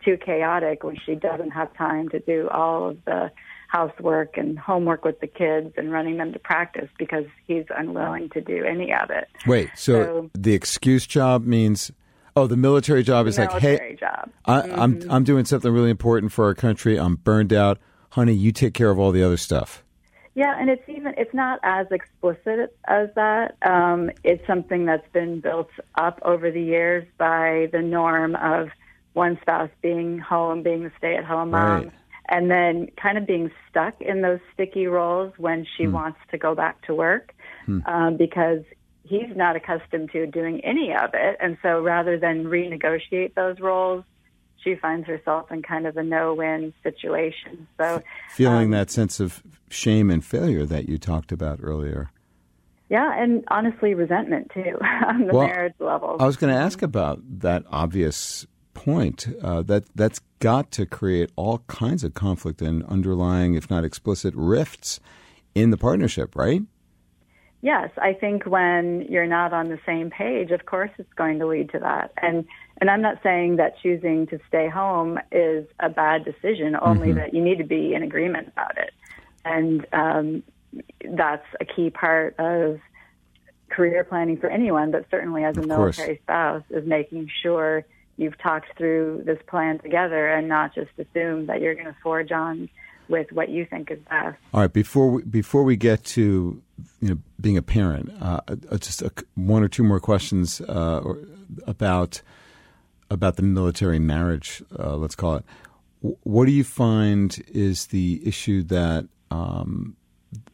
[0.04, 3.30] too chaotic when she doesn't have time to do all of the
[3.70, 8.40] housework and homework with the kids and running them to practice because he's unwilling to
[8.40, 9.28] do any of it.
[9.46, 11.92] Wait, so, so the excuse job means
[12.36, 14.30] oh, the military job is like hey, job.
[14.44, 14.80] I, mm-hmm.
[14.80, 16.98] I'm I'm doing something really important for our country.
[16.98, 17.78] I'm burned out,
[18.10, 18.32] honey.
[18.32, 19.84] You take care of all the other stuff.
[20.34, 23.56] Yeah, and it's even it's not as explicit as that.
[23.62, 28.70] Um, it's something that's been built up over the years by the norm of
[29.12, 31.92] one spouse being home, being the stay-at-home mom, right
[32.30, 35.92] and then kind of being stuck in those sticky roles when she mm.
[35.92, 37.34] wants to go back to work
[37.66, 37.86] mm.
[37.88, 38.60] um, because
[39.02, 41.36] he's not accustomed to doing any of it.
[41.40, 44.04] And so rather than renegotiate those roles,
[44.62, 47.66] she finds herself in kind of a no win situation.
[47.78, 52.10] So feeling um, that sense of shame and failure that you talked about earlier.
[52.88, 56.16] Yeah, and honestly, resentment too on the well, marriage level.
[56.20, 61.30] I was going to ask about that obvious point, uh, that that's got to create
[61.36, 65.00] all kinds of conflict and underlying, if not explicit, rifts
[65.54, 66.62] in the partnership, right?
[67.62, 71.46] Yes, I think when you're not on the same page, of course, it's going to
[71.46, 72.12] lead to that.
[72.22, 72.46] And
[72.80, 77.18] and I'm not saying that choosing to stay home is a bad decision, only mm-hmm.
[77.18, 78.94] that you need to be in agreement about it.
[79.44, 80.42] And um,
[81.10, 82.80] that's a key part of
[83.68, 87.84] career planning for anyone, but certainly as a military spouse, is making sure
[88.20, 92.30] you've talked through this plan together and not just assume that you're going to forge
[92.30, 92.68] on
[93.08, 94.36] with what you think is best.
[94.52, 96.62] All right, before we, before we get to
[97.00, 101.02] you know being a parent, uh, uh just a, one or two more questions uh,
[101.66, 102.20] about
[103.10, 104.62] about the military marriage.
[104.78, 105.44] Uh, let's call it.
[106.00, 109.96] What do you find is the issue that um,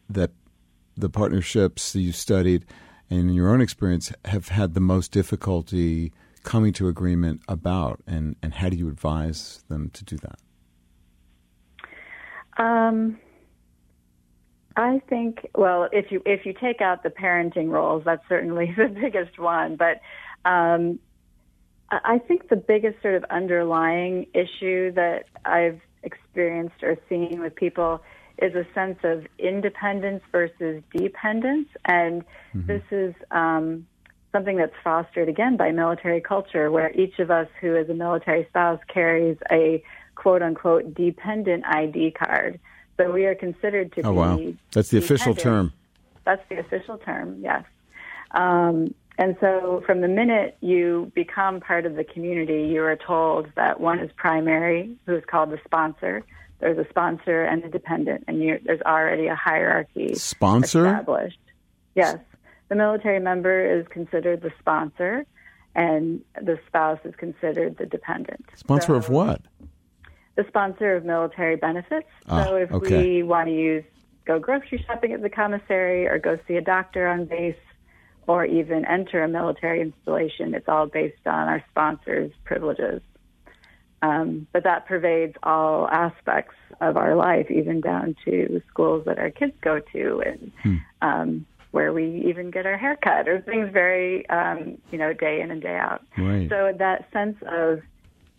[0.09, 0.31] that
[0.95, 2.65] the partnerships that you studied
[3.09, 6.13] and in your own experience have had the most difficulty?
[6.47, 10.39] Coming to agreement about, and, and how do you advise them to do that?
[12.57, 13.19] Um,
[14.77, 18.87] I think well, if you if you take out the parenting roles, that's certainly the
[18.87, 19.75] biggest one.
[19.75, 19.99] But
[20.49, 20.99] um,
[21.91, 28.01] I think the biggest sort of underlying issue that I've experienced or seen with people
[28.37, 32.23] is a sense of independence versus dependence, and
[32.55, 32.67] mm-hmm.
[32.67, 33.85] this is um,
[34.31, 38.45] something that's fostered again by military culture, where each of us who is a military
[38.49, 39.83] spouse carries a
[40.15, 42.59] quote unquote dependent ID card.
[42.97, 44.17] So we are considered to oh, be.
[44.17, 44.53] wow.
[44.71, 45.73] That's the official term.
[46.25, 47.63] That's the official term, yes.
[48.31, 53.47] Um, and so from the minute you become part of the community, you are told
[53.55, 56.23] that one is primary, who is called the sponsor.
[56.59, 61.39] There's a sponsor and a dependent, and there's already a hierarchy sponsor established.
[61.95, 62.17] Yes.
[62.69, 65.25] The military member is considered the sponsor,
[65.75, 68.45] and the spouse is considered the dependent.
[68.55, 69.41] Sponsor so, of what?
[70.35, 72.09] The sponsor of military benefits.
[72.27, 73.17] Ah, so if okay.
[73.17, 73.83] we want to use
[74.25, 77.55] go grocery shopping at the commissary or go see a doctor on base
[78.27, 83.01] or even enter a military installation, it's all based on our sponsor's privileges.
[84.01, 89.31] Um, but that pervades all aspects of our life, even down to schools that our
[89.31, 90.75] kids go to and hmm.
[91.01, 91.45] um,
[91.77, 94.59] where we even get our hair cut or things very, um,
[94.91, 96.01] you know, day in and day out.
[96.17, 96.49] Right.
[96.49, 97.71] So that sense of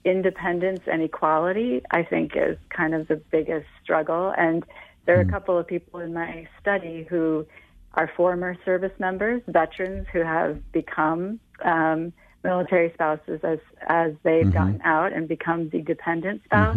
[0.04, 4.24] independence and equality, I think, is kind of the biggest struggle.
[4.36, 4.64] And
[5.06, 7.46] There are a couple of people in my study who
[7.94, 12.12] are former service members, veterans who have become um,
[12.44, 14.60] military spouses as as they've Mm-hmm.
[14.60, 16.76] gotten out and become the dependent spouse,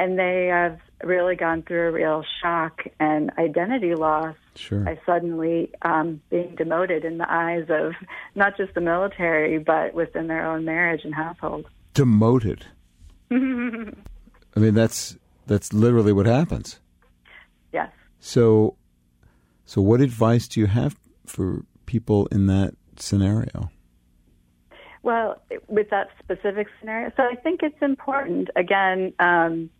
[0.00, 0.78] and they have
[1.14, 4.80] really gone through a real shock and identity loss Sure.
[4.80, 7.92] by suddenly um, being demoted in the eyes of
[8.34, 11.66] not just the military but within their own marriage and household.
[11.94, 12.66] Demoted.
[13.30, 16.78] I mean, that's that's literally what happens.
[17.72, 17.90] Yes.
[18.18, 18.76] So,
[19.64, 20.96] so what advice do you have
[21.26, 23.70] for people in that scenario?
[25.02, 29.70] Well, with that specific scenario, so I think it's important, again, um,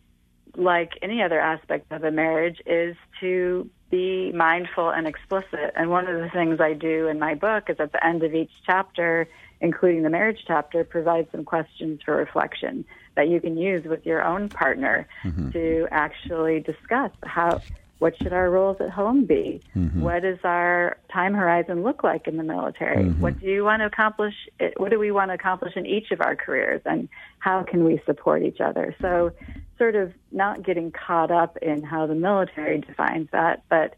[0.56, 5.72] like any other aspect of a marriage, is to be mindful and explicit.
[5.74, 8.34] And one of the things I do in my book is at the end of
[8.34, 9.28] each chapter,
[9.60, 12.84] including the marriage chapter, provide some questions for reflection
[13.16, 15.50] that you can use with your own partner mm-hmm.
[15.50, 17.60] to actually discuss how
[18.00, 19.60] what should our roles at home be?
[19.76, 20.00] Mm-hmm.
[20.00, 23.04] What does our time horizon look like in the military?
[23.04, 23.20] Mm-hmm.
[23.20, 24.34] What do you want to accomplish?
[24.78, 26.80] What do we want to accomplish in each of our careers?
[26.86, 27.10] And
[27.40, 28.96] how can we support each other?
[29.02, 29.32] So,
[29.76, 33.96] sort of not getting caught up in how the military defines that, but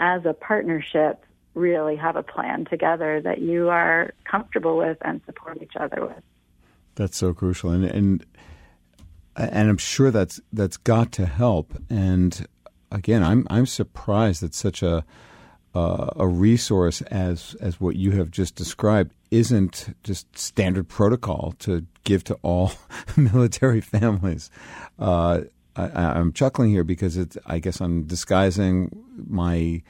[0.00, 5.62] as a partnership, really have a plan together that you are comfortable with and support
[5.62, 6.22] each other with.
[6.96, 8.26] That's so crucial, and and
[9.36, 11.72] and I'm sure that's that's got to help.
[11.88, 12.46] And
[12.94, 15.04] again, I'm I'm surprised that such a
[15.74, 21.84] uh, a resource as as what you have just described isn't just standard protocol to
[22.04, 22.72] give to all
[23.16, 24.50] military families.
[24.98, 25.42] Uh,
[25.76, 27.36] I, I'm chuckling here because it's.
[27.44, 29.82] I guess I'm disguising my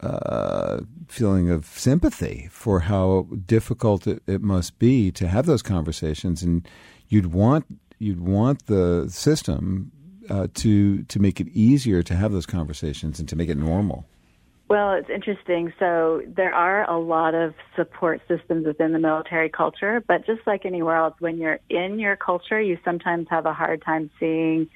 [0.00, 6.42] uh, feeling of sympathy for how difficult it, it must be to have those conversations,
[6.42, 6.68] and
[7.08, 7.66] you'd want
[8.00, 9.92] you'd want the system
[10.30, 14.06] uh, to to make it easier to have those conversations and to make it normal.
[14.68, 15.72] Well, it's interesting.
[15.78, 20.66] So there are a lot of support systems within the military culture, but just like
[20.66, 24.68] anywhere else, when you're in your culture, you sometimes have a hard time seeing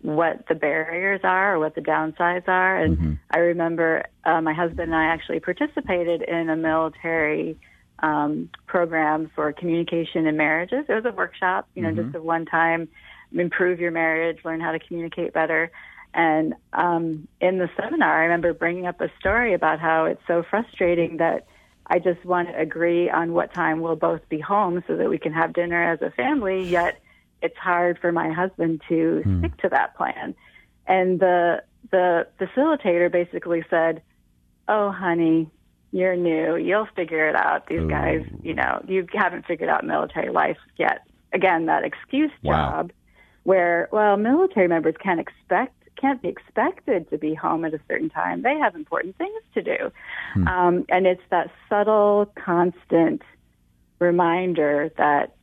[0.00, 2.76] what the barriers are or what the downsides are.
[2.76, 7.58] And I remember uh, my husband and I actually participated in a military
[8.00, 10.84] um, program for communication in marriages.
[10.88, 12.88] It was a workshop, you know, just a one time
[13.34, 15.70] improve your marriage, learn how to communicate better.
[16.14, 20.42] And um, in the seminar, I remember bringing up a story about how it's so
[20.48, 21.46] frustrating that
[21.86, 25.18] I just want to agree on what time we'll both be home so that we
[25.18, 27.00] can have dinner as a family, yet
[27.40, 30.34] it's hard for my husband to stick to that plan.
[30.86, 34.02] And the the facilitator basically said,
[34.68, 35.50] "Oh, honey,
[35.90, 36.56] you're new.
[36.56, 37.66] You'll figure it out.
[37.66, 42.70] These guys, you know, you haven't figured out military life yet." Again, that excuse Wow.
[42.70, 42.92] job,
[43.44, 48.10] where well, military members can't expect can't be expected to be home at a certain
[48.10, 48.42] time.
[48.42, 49.92] They have important things to do,
[50.48, 53.22] um, and it's that subtle, constant
[53.98, 55.36] reminder that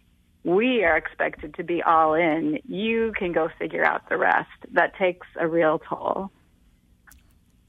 [0.43, 2.59] we are expected to be all in.
[2.67, 4.49] You can go figure out the rest.
[4.71, 6.31] That takes a real toll.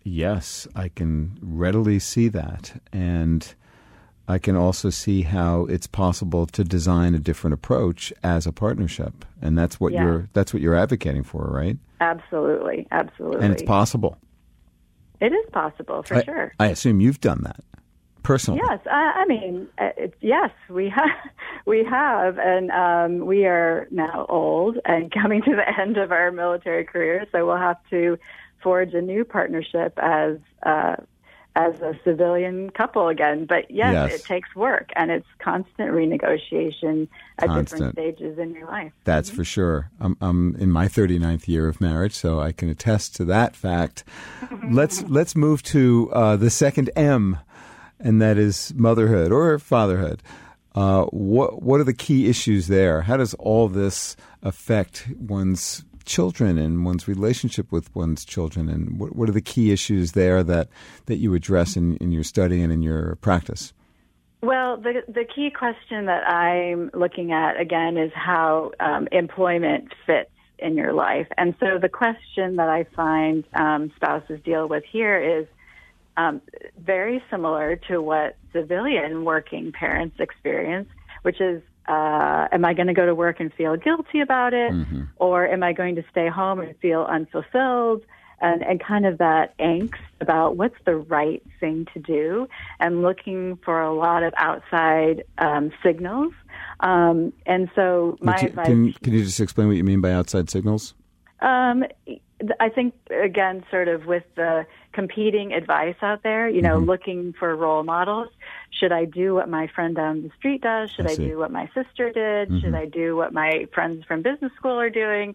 [0.02, 2.80] Yes, I can readily see that.
[2.92, 3.54] And
[4.30, 9.24] I can also see how it's possible to design a different approach as a partnership.
[9.42, 10.04] And that's what Yeah.
[10.04, 11.76] you're that's what you're advocating for, right?
[12.00, 13.44] Absolutely, absolutely.
[13.44, 14.16] And it's possible.
[15.20, 16.54] It is possible for I, sure.
[16.60, 17.60] I assume you've done that
[18.22, 18.60] personally.
[18.68, 21.10] Yes, I, I mean, uh, it, yes, we have,
[21.66, 26.30] we have, and um, we are now old and coming to the end of our
[26.30, 28.18] military career, so we'll have to
[28.62, 30.96] forge a new partnership as uh,
[31.56, 33.44] as a civilian couple again.
[33.44, 34.20] But yes, Yes.
[34.20, 37.08] it takes work, and it's constant renegotiation
[37.38, 37.94] at Constant.
[37.96, 38.92] different stages in your life.
[39.04, 39.90] That's for sure.
[40.00, 44.04] I'm, I'm in my 39th year of marriage, so I can attest to that fact.
[44.70, 47.38] let's let's move to uh, the second M,
[47.98, 50.22] and that is motherhood or fatherhood.
[50.74, 53.02] Uh, what what are the key issues there?
[53.02, 58.68] How does all this affect one's children and one's relationship with one's children?
[58.68, 60.68] And what, what are the key issues there that,
[61.06, 63.72] that you address in, in your study and in your practice?
[64.42, 70.30] Well, the the key question that I'm looking at again is how um, employment fits
[70.58, 75.40] in your life, and so the question that I find um, spouses deal with here
[75.40, 75.46] is
[76.16, 76.40] um,
[76.78, 80.88] very similar to what civilian working parents experience,
[81.22, 81.62] which is.
[81.88, 84.72] Uh, am I going to go to work and feel guilty about it,
[85.16, 88.02] or am I going to stay home and feel unfulfilled?
[88.40, 93.58] and, and kind of that angst about what's the right thing to do and looking
[93.64, 96.32] for a lot of outside um, signals.
[96.80, 100.12] Um, and so my you- advice, can, can you just explain what you mean by
[100.12, 100.94] outside signals?
[101.40, 101.84] um,
[102.58, 106.90] I think again, sort of with the competing advice out there, you know, Mm-hmm.
[106.90, 108.28] looking for role models.
[108.70, 110.90] Should I do what my friend down the street does?
[110.90, 112.48] Should I I, do what my sister did?
[112.60, 115.34] Should I do what my friends from business school are doing?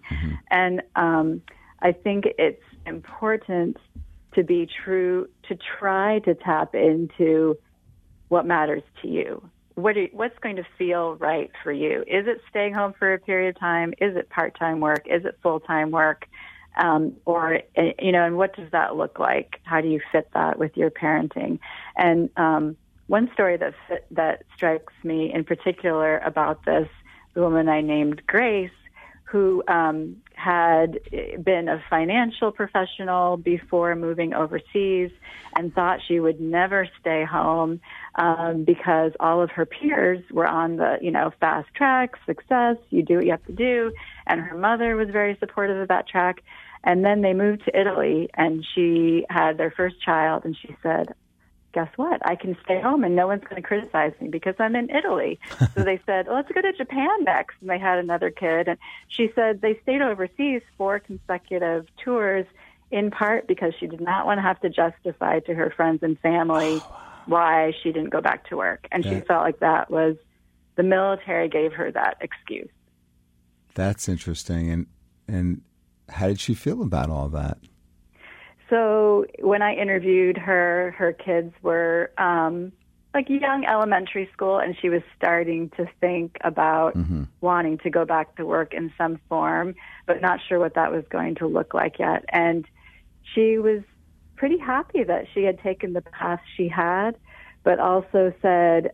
[0.50, 1.42] And um,
[1.82, 3.78] I think it's important
[4.34, 7.58] to be true, to try to tap into
[8.30, 9.48] what matters to you.
[9.76, 12.02] What are, what's going to feel right for you?
[12.02, 13.94] Is it staying home for a period of time?
[14.00, 15.06] Is it part-time work?
[15.06, 16.26] Is it full-time work?
[16.78, 19.62] Um, or uh, you know, and what does that look like?
[19.64, 21.60] How do you fit that with your parenting?
[21.96, 22.76] And um,
[23.08, 26.90] one story that fit, that strikes me in particular about this,
[27.34, 28.72] the woman I named Grace,
[29.26, 31.00] who um, had
[31.44, 35.12] been a financial professional before moving overseas
[35.56, 37.80] and thought she would never stay home
[38.16, 43.02] um, because all of her peers were on the you know fast track success you
[43.02, 43.92] do what you have to do
[44.28, 46.44] and her mother was very supportive of that track
[46.86, 51.14] and then they moved to italy and she had their first child and she said
[51.76, 52.26] guess what?
[52.26, 55.38] I can stay home and no one's going to criticize me because I'm in Italy.
[55.76, 57.58] so they said, let's go to Japan next.
[57.60, 58.70] And they had another kid.
[58.70, 58.78] And
[59.10, 62.46] she said they stayed overseas four consecutive tours
[62.92, 66.18] in part because she did not want to have to justify to her friends and
[66.20, 66.78] family
[67.26, 68.88] why she didn't go back to work.
[68.90, 70.16] And she felt like that was
[70.76, 72.70] the military gave her that excuse.
[73.74, 74.72] That's interesting.
[74.72, 74.88] And
[75.28, 75.62] and
[76.10, 77.58] how did she feel about all that?
[78.70, 82.72] So when I interviewed her, her kids were um,
[83.14, 86.96] like young elementary school, and she was starting to think about
[87.42, 89.76] wanting to go back to work in some form,
[90.06, 92.26] but not sure what that was going to look like yet.
[92.30, 92.66] And
[93.34, 93.84] she was
[94.36, 97.12] pretty happy that she had taken the path she had,
[97.64, 98.92] but also said,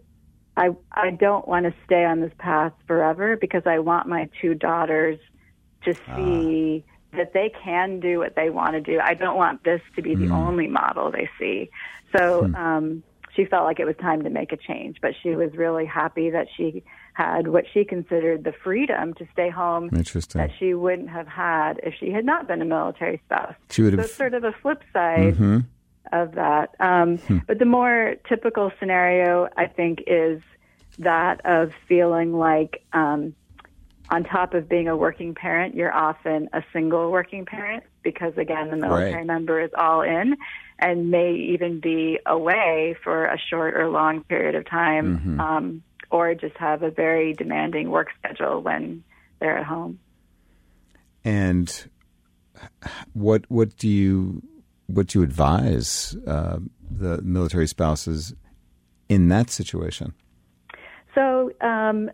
[0.57, 4.53] I, I don't want to stay on this path forever because I want my two
[4.53, 5.17] daughters
[5.85, 8.99] to see that they can do what they want to do.
[8.99, 11.69] I don't want this to be the only model they see.
[12.17, 13.03] So um,
[13.35, 16.29] she felt like it was time to make a change, but she was really happy
[16.29, 16.83] that she
[17.13, 20.39] had what she considered the freedom to stay home Interesting.
[20.39, 23.55] that she wouldn't have had if she had not been a military spouse.
[23.69, 25.59] She would So have it's sort of a flip side Mm-hmm.
[26.13, 26.75] of that.
[26.79, 30.41] Um, But the more typical scenario, I think, is
[30.99, 33.35] that of feeling like, um,
[34.11, 38.69] on top of being a working parent, you're often a single working parent because, again,
[38.69, 39.25] the military Right.
[39.25, 40.35] member is all in
[40.79, 45.39] and may even be away for a short or long period of time, Mm-hmm.
[45.39, 49.03] um, or just have a very demanding work schedule when
[49.39, 49.99] they're at home.
[51.23, 51.89] And
[53.13, 54.41] what what do you
[54.87, 56.57] what do you advise uh,
[56.89, 58.33] the military spouses
[59.07, 60.13] in that situation?
[61.15, 62.09] So, um,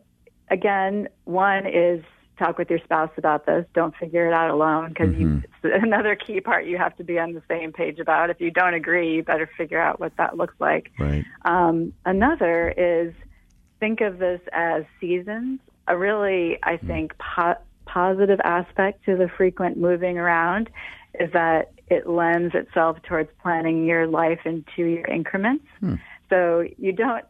[0.49, 2.03] again, one is
[2.37, 3.65] talk with your spouse about this.
[3.73, 5.39] Don't figure it out alone because mm-hmm.
[5.63, 8.29] it's another key part you have to be on the same page about.
[8.29, 10.91] If you don't agree, you better figure out what that looks like.
[10.99, 11.25] Right.
[11.45, 13.13] Um, another is
[13.79, 15.59] think of this as seasons.
[15.87, 16.87] A really, I mm.
[16.87, 20.69] think, po- positive aspect to the frequent moving around
[21.19, 25.65] is that it lends itself towards planning your life in two year increments.
[25.79, 25.95] Hmm.
[26.29, 27.23] So you don't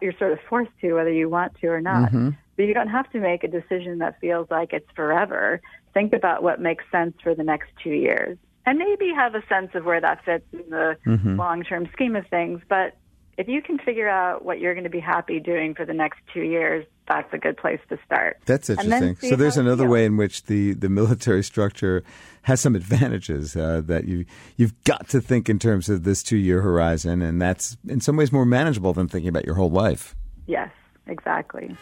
[0.00, 2.12] you're sort of forced to whether you want to or not.
[2.12, 2.30] Mm-hmm.
[2.56, 5.60] But you don't have to make a decision that feels like it's forever.
[5.92, 8.38] Think about what makes sense for the next two years.
[8.66, 12.26] And maybe have a sense of where that fits in the long term scheme of
[12.28, 12.60] things.
[12.68, 12.96] But
[13.36, 16.20] if you can figure out what you're going to be happy doing for the next
[16.32, 18.38] two years, that's a good place to start.
[18.46, 19.16] That's interesting.
[19.16, 22.02] So there's another way in which the, the military structure
[22.42, 24.24] has some advantages uh, that you
[24.56, 28.16] you've got to think in terms of this two year horizon, and that's in some
[28.16, 30.14] ways more manageable than thinking about your whole life.
[30.46, 30.70] Yes,
[31.06, 31.76] exactly.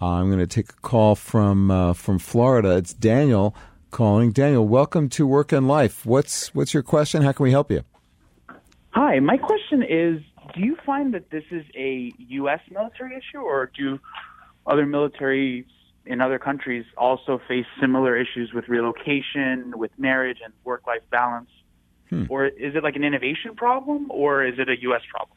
[0.00, 2.76] I'm going to take a call from uh, from Florida.
[2.76, 3.54] It's Daniel
[3.90, 4.32] calling.
[4.32, 6.04] Daniel, welcome to Work and Life.
[6.04, 7.22] What's what's your question?
[7.22, 7.84] How can we help you?
[8.90, 10.20] Hi, my question is
[10.54, 12.60] do you find that this is a U.S.
[12.70, 13.98] military issue, or do
[14.66, 15.66] other militaries
[16.06, 21.50] in other countries also face similar issues with relocation, with marriage, and work life balance?
[22.28, 25.00] Or is it like an innovation problem, or is it a U.S.
[25.10, 25.36] problem?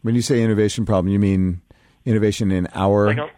[0.00, 1.60] When you say innovation problem, you mean
[2.06, 3.30] innovation in our Like a,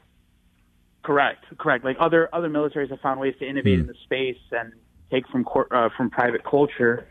[1.02, 1.84] correct, correct.
[1.84, 4.72] Like other other militaries have found ways to innovate in the space and
[5.10, 7.06] take from cor- uh, from private culture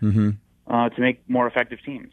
[0.68, 2.12] uh, to make more effective teams.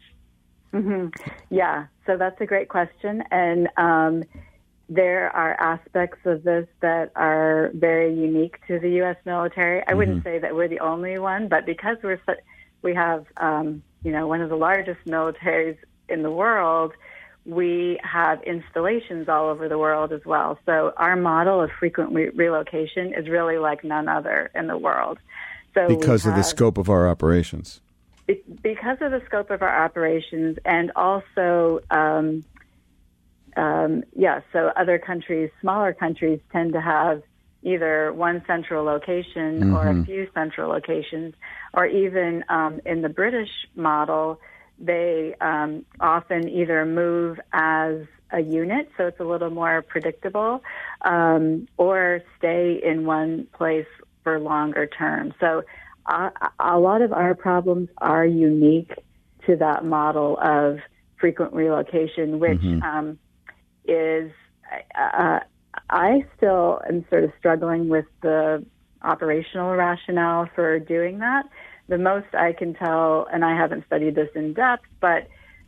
[1.49, 3.23] Yeah, so that's a great question.
[3.31, 4.23] And um,
[4.89, 9.15] there are aspects of this that are very unique to the U.S.
[9.25, 9.83] military.
[9.87, 12.41] I wouldn't say that we're the only one, but because we're su-
[12.81, 15.77] we have um, you know one of the largest militaries
[16.09, 16.93] in the world,
[17.45, 20.57] we have installations all over the world as well.
[20.65, 25.19] So our model of frequent re- relocation is really like none other in the world.
[25.75, 27.81] So because of the scope of our operations.
[28.63, 32.43] because of the scope of our operations, and also, um,
[33.55, 37.21] um, yeah, so other countries, smaller countries, tend to have
[37.61, 39.75] either one central location mm-hmm.
[39.75, 41.35] or a few central locations,
[41.73, 44.39] or even um, in the British model,
[44.79, 48.01] they um, often either move as
[48.31, 50.61] a unit, so it's a little more predictable,
[51.01, 53.85] um, or stay in one place
[54.23, 55.33] for longer term.
[55.39, 55.63] So
[56.07, 58.93] uh, a lot of our problems are unique
[59.45, 60.79] to that model of
[61.19, 62.83] frequent relocation, which mm-hmm.
[62.83, 63.19] um,
[63.85, 64.31] is
[64.97, 65.39] uh,
[65.89, 68.65] I still am sort of struggling with the
[69.01, 71.45] operational rationale for doing that.
[71.87, 75.27] The most I can tell, and I haven't studied this in depth, but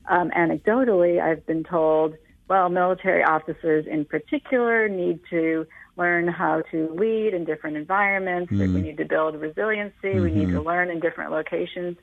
[0.10, 2.16] um, anecdotally, I've been told,
[2.48, 8.52] well, military officers in particular need to learn how to lead in different environments.
[8.52, 8.74] Mm-hmm.
[8.74, 9.96] We need to build resiliency.
[10.04, 10.24] Mm-hmm.
[10.24, 10.68] We need to mm-hmm.
[10.68, 11.98] learn in different locations.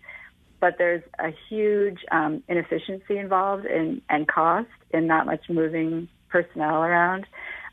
[0.61, 6.83] But there's a huge um, inefficiency involved in, and cost in not much moving personnel
[6.83, 7.27] around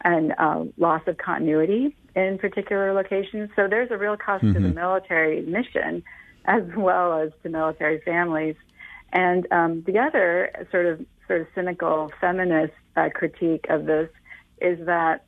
[0.04, 3.50] and uh, loss of continuity in particular locations.
[3.56, 4.54] So there's a real cost mm-hmm.
[4.54, 4.76] to the mm-hmm.
[4.76, 6.04] military mission
[6.46, 8.56] as well as to military families.
[9.14, 14.10] And um, the other sort of sort of cynical feminist uh, critique of this
[14.60, 15.26] is that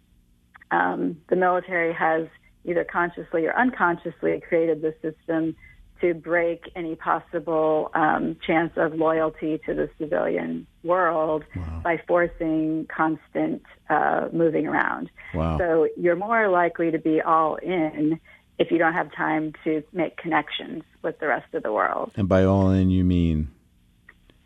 [0.72, 2.28] um, the military has
[2.66, 5.56] either consciously or unconsciously created the system
[6.02, 11.82] to break any possible um, chance of loyalty to the civilian world wow.
[11.82, 15.10] by forcing constant uh, moving around.
[15.34, 15.58] Wow.
[15.58, 18.20] So you're more likely to be all in
[18.64, 22.12] if you don't have time to make connections with the rest of the world.
[22.16, 23.50] And by all in, you mean?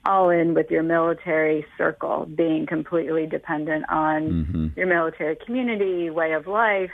[0.06, 4.68] All in with your military circle, being completely dependent on mm-hmm.
[4.76, 6.90] your military community, way of life,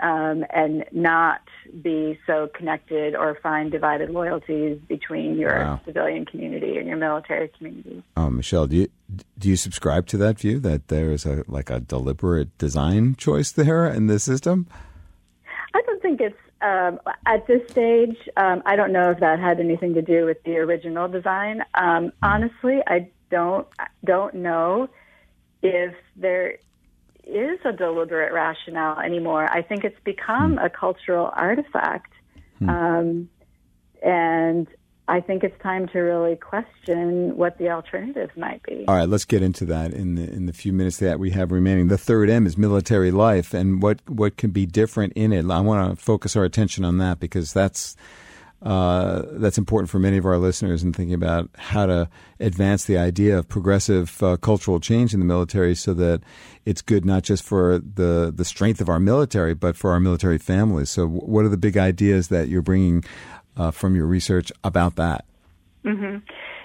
[0.00, 1.40] um, and not
[1.80, 5.80] be so connected or find divided loyalties between your wow.
[5.86, 8.02] civilian community and your military community.
[8.16, 8.88] Oh, Michelle, do you
[9.38, 13.52] do you subscribe to that view that there is a like a deliberate design choice
[13.52, 14.66] there in the system?
[16.16, 18.18] Think it's um, at this stage.
[18.36, 21.62] Um, I don't know if that had anything to do with the original design.
[21.72, 23.66] Um, honestly, I don't
[24.04, 24.90] don't know
[25.62, 26.58] if there
[27.24, 29.50] is a deliberate rationale anymore.
[29.50, 30.58] I think it's become hmm.
[30.58, 32.12] a cultural artifact.
[32.58, 32.68] Hmm.
[32.68, 33.28] Um,
[34.02, 34.68] and
[35.08, 38.84] I think it's time to really question what the alternatives might be.
[38.86, 41.50] All right, let's get into that in the in the few minutes that we have
[41.50, 41.88] remaining.
[41.88, 45.50] The third M is military life, and what what can be different in it.
[45.50, 47.96] I want to focus our attention on that because that's
[48.62, 52.96] uh, that's important for many of our listeners in thinking about how to advance the
[52.96, 56.22] idea of progressive uh, cultural change in the military so that
[56.64, 60.38] it's good not just for the, the strength of our military, but for our military
[60.38, 60.90] families.
[60.90, 63.02] So, what are the big ideas that you're bringing
[63.56, 65.24] uh, from your research about that?
[65.84, 66.18] Mm-hmm.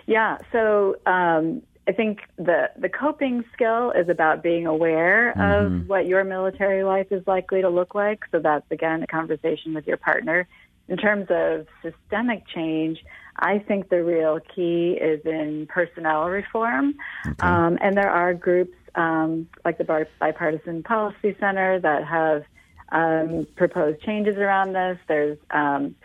[0.06, 5.76] Yeah, so um, I think the the coping skill is about being aware mm-hmm.
[5.76, 8.24] of what your military life is likely to look like.
[8.32, 10.48] So that's again a conversation with your partner
[10.88, 13.04] in terms of systemic change,
[13.36, 16.96] I think the real key is in personnel reform.
[17.26, 17.36] Okay.
[17.46, 22.44] Um, and there are groups um, like the Bipartisan Policy Center that have
[22.90, 24.98] um, proposed changes around this.
[25.08, 25.96] There's um,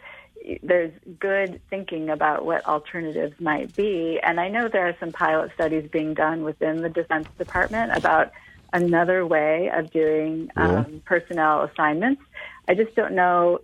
[0.62, 5.52] there's good thinking about what alternatives might be, and I know there are some pilot
[5.54, 8.32] studies being done within the Defense Department about
[8.72, 10.80] another way of doing yeah.
[10.80, 12.22] Um, personnel assignments
[12.68, 13.60] I just don't know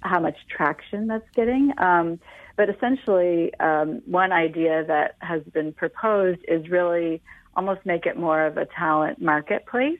[0.00, 1.72] how much traction that's getting.
[1.78, 2.20] Um,
[2.56, 7.22] but essentially, um, one idea that has been proposed is really
[7.56, 9.98] almost make it more of a talent marketplace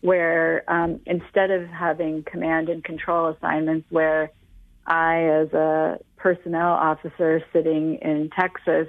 [0.00, 4.30] where um, instead of having command and control assignments where
[4.86, 8.88] I, as a personnel officer sitting in Texas,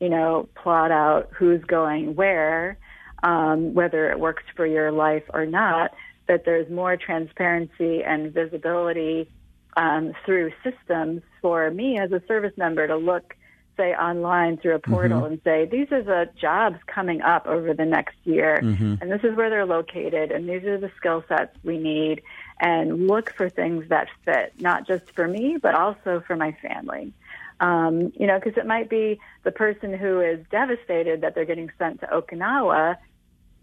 [0.00, 2.78] you know, plot out who's going where,
[3.22, 5.92] um, whether it works for your life or not,
[6.28, 9.30] that there's more transparency and visibility
[9.76, 13.34] um, through systems for me as a service member to look,
[13.76, 15.32] say, online through a portal mm-hmm.
[15.32, 18.94] and say, these are the jobs coming up over the next year, mm-hmm.
[19.00, 22.22] and this is where they're located, and these are the skill sets we need,
[22.60, 27.12] and look for things that fit, not just for me, but also for my family.
[27.60, 31.70] Um, you know, because it might be the person who is devastated that they're getting
[31.78, 32.96] sent to Okinawa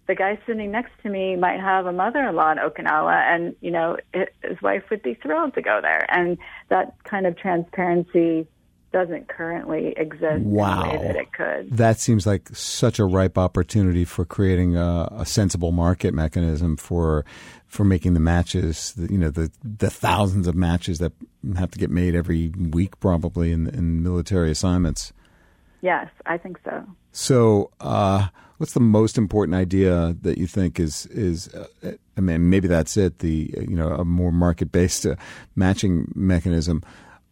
[0.07, 3.97] the guy sitting next to me might have a mother-in-law in Okinawa, and you know
[4.13, 6.05] his wife would be thrilled to go there.
[6.09, 6.37] And
[6.69, 8.47] that kind of transparency
[8.93, 10.83] doesn't currently exist wow.
[10.83, 11.75] in the way that it could.
[11.75, 17.25] That seems like such a ripe opportunity for creating a, a sensible market mechanism for
[17.67, 18.93] for making the matches.
[18.97, 21.11] You know, the the thousands of matches that
[21.57, 25.11] have to get made every week, probably in, in military assignments.
[25.81, 26.85] Yes, I think so.
[27.11, 28.27] So, uh,
[28.57, 31.49] what's the most important idea that you think is is?
[31.49, 33.19] Uh, I mean, maybe that's it.
[33.19, 35.15] The you know a more market based uh,
[35.55, 36.83] matching mechanism.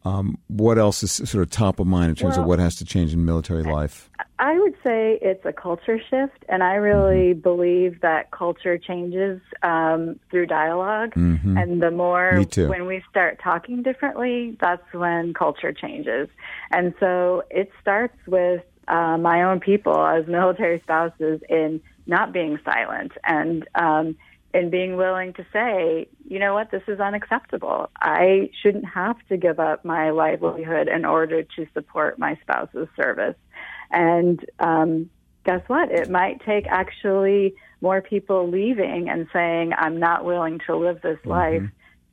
[0.03, 2.75] Um, what else is sort of top of mind in terms well, of what has
[2.77, 4.09] to change in military life?
[4.39, 7.41] I would say it's a culture shift, and I really mm-hmm.
[7.41, 11.55] believe that culture changes um, through dialog mm-hmm.
[11.57, 16.27] And the more when we start talking differently, that's when culture changes.
[16.71, 22.59] And so it starts with uh, my own people as military spouses in not being
[22.65, 24.17] silent and um,
[24.53, 27.89] and being willing to say, you know what, this is unacceptable.
[27.95, 33.35] I shouldn't have to give up my livelihood in order to support my spouse's service.
[33.91, 35.09] And um,
[35.45, 35.91] guess what?
[35.91, 41.17] It might take actually more people leaving and saying, I'm not willing to live this
[41.19, 41.29] mm-hmm.
[41.29, 41.63] life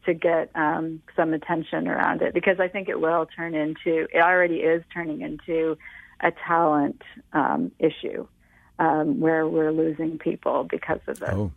[0.07, 4.23] to get um, some attention around it because I think it will turn into, it
[4.23, 5.77] already is turning into
[6.21, 8.27] a talent um, issue
[8.79, 11.31] um, where we're losing people because of this.
[11.31, 11.53] Oh.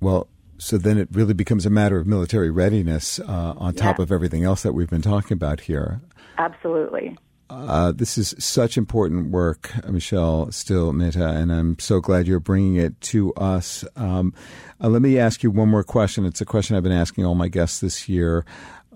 [0.00, 4.10] Well, so then it really becomes a matter of military readiness uh, on top of
[4.10, 6.00] everything else that we've been talking about here.
[6.38, 7.16] Absolutely.
[7.48, 12.76] Uh, this is such important work, Michelle Still Mehta, and I'm so glad you're bringing
[12.76, 13.84] it to us.
[13.94, 14.34] Um,
[14.80, 16.24] uh, let me ask you one more question.
[16.24, 18.44] It's a question I've been asking all my guests this year.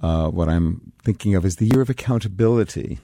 [0.02, 2.98] Uh, what I'm thinking of is the year of accountability.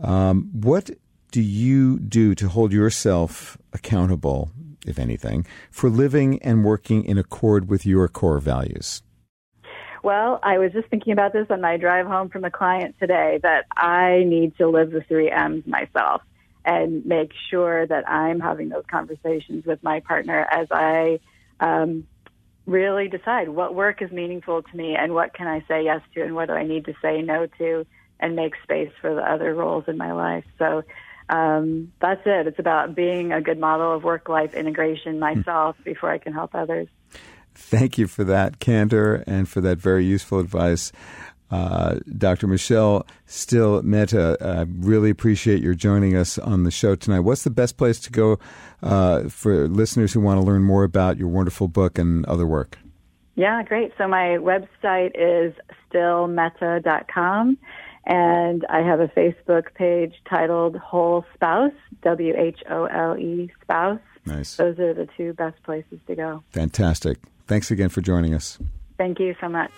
[0.00, 0.90] Um, what
[1.32, 4.50] do you do to hold yourself accountable
[4.86, 9.02] if anything, for living and working in accord with your core values?
[10.02, 13.40] Well, I was just thinking about this on my drive home from a client today
[13.42, 16.22] that I need to live the three M's myself
[16.64, 21.20] and make sure that I'm having those conversations with my partner as I
[21.60, 22.06] um,
[22.66, 26.22] really decide what work is meaningful to me and what can I say yes to
[26.22, 27.86] and what do I need to say no to
[28.20, 30.44] and make space for the other roles in my life.
[30.58, 30.82] So
[31.28, 32.46] um, that's it.
[32.46, 35.20] It's about being a good model of work life integration hmm.
[35.20, 36.88] myself before I can help others.
[37.54, 40.92] Thank you for that candor and for that very useful advice.
[41.50, 42.46] Uh, Dr.
[42.46, 47.20] Michelle Still Mehta, I really appreciate your joining us on the show tonight.
[47.20, 48.38] What's the best place to go
[48.82, 52.78] uh, for listeners who want to learn more about your wonderful book and other work?
[53.34, 53.92] Yeah, great.
[53.96, 55.54] So my website is
[55.90, 57.56] stillmehta.com
[58.08, 64.00] and I have a Facebook page titled Whole Spouse, W H O L E Spouse.
[64.24, 64.56] Nice.
[64.56, 66.42] Those are the two best places to go.
[66.50, 67.18] Fantastic.
[67.46, 68.58] Thanks again for joining us.
[68.96, 69.70] Thank you so much.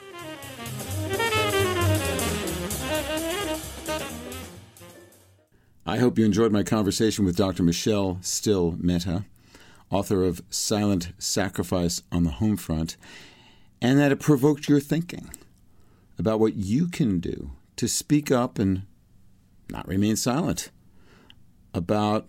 [5.85, 7.65] I hope you enjoyed my conversation with Dr.
[7.65, 9.25] Michelle Still Mehta,
[9.91, 12.97] author of Silent Sacrifice on the Home Front,
[13.83, 15.31] and that it provoked your thinking
[16.17, 17.51] about what you can do
[17.81, 18.83] to speak up and
[19.71, 20.71] not remain silent
[21.73, 22.29] about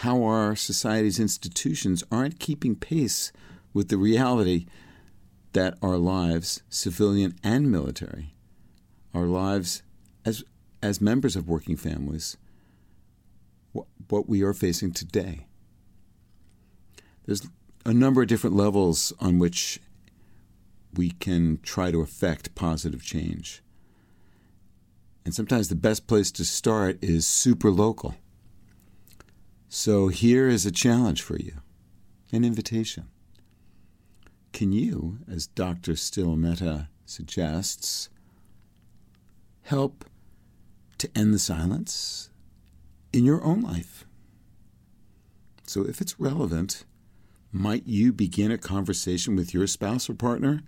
[0.00, 3.30] how our society's institutions aren't keeping pace
[3.74, 4.64] with the reality
[5.52, 8.34] that our lives, civilian and military,
[9.12, 9.82] our lives
[10.24, 10.42] as
[10.82, 12.38] as members of working families,
[13.72, 15.46] what, what we are facing today.
[17.26, 17.46] There's
[17.84, 19.78] a number of different levels on which
[20.94, 23.62] we can try to affect positive change.
[25.26, 28.14] And sometimes the best place to start is super local.
[29.68, 31.54] So here is a challenge for you
[32.30, 33.08] an invitation.
[34.52, 35.96] Can you, as Dr.
[35.96, 38.08] Still Mehta suggests,
[39.62, 40.04] help
[40.98, 42.30] to end the silence
[43.12, 44.06] in your own life?
[45.66, 46.84] So, if it's relevant,
[47.50, 50.62] might you begin a conversation with your spouse or partner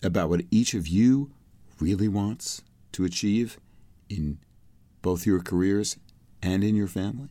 [0.00, 1.32] about what each of you
[1.80, 3.58] really wants to achieve
[4.08, 4.38] in
[5.02, 5.96] both your careers
[6.42, 7.28] and in your family?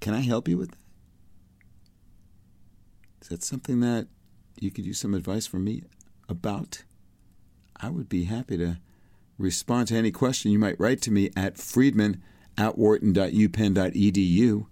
[0.00, 0.78] Can I help you with that?
[3.22, 4.08] Is that something that
[4.60, 5.82] you could use some advice from me
[6.28, 6.84] about?
[7.80, 8.78] I would be happy to
[9.38, 12.22] respond to any question you might write to me at friedman
[12.56, 14.66] at wharton.upenn.edu,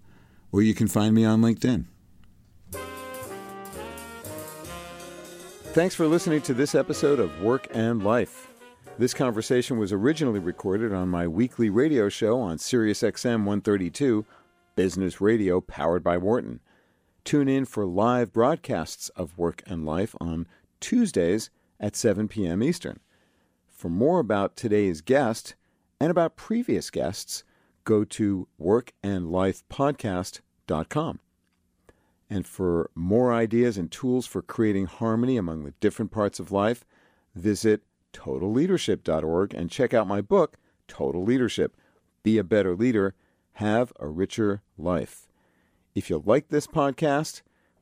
[0.51, 1.85] or you can find me on LinkedIn.
[5.73, 8.52] Thanks for listening to this episode of Work and Life.
[8.99, 14.23] This conversation was originally recorded on my weekly radio show on SiriusXM 132,
[14.75, 16.59] Business Radio powered by Wharton.
[17.23, 20.45] Tune in for live broadcasts of Work and Life on
[20.79, 22.61] Tuesdays at 7 p.m.
[22.61, 22.99] Eastern.
[23.67, 25.55] For more about today's guest
[25.99, 27.43] and about previous guests,
[27.85, 31.19] go to workandlifepodcast.com.
[32.29, 36.85] And for more ideas and tools for creating harmony among the different parts of life,
[37.33, 37.81] visit
[38.13, 40.57] totalleadership.org and check out my book,
[40.87, 41.75] Total Leadership
[42.23, 43.15] Be a Better Leader,
[43.53, 45.27] Have a Richer Life.
[45.95, 47.41] If you like this podcast,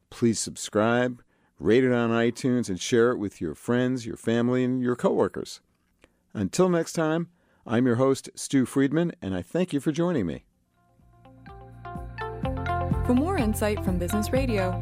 [0.09, 1.21] please subscribe,
[1.59, 5.61] rate it on iTunes, and share it with your friends, your family, and your coworkers.
[6.33, 7.29] Until next time,
[7.65, 10.45] I'm your host, Stew Friedman, and I thank you for joining me.
[13.05, 14.81] For more insight from Business Radio,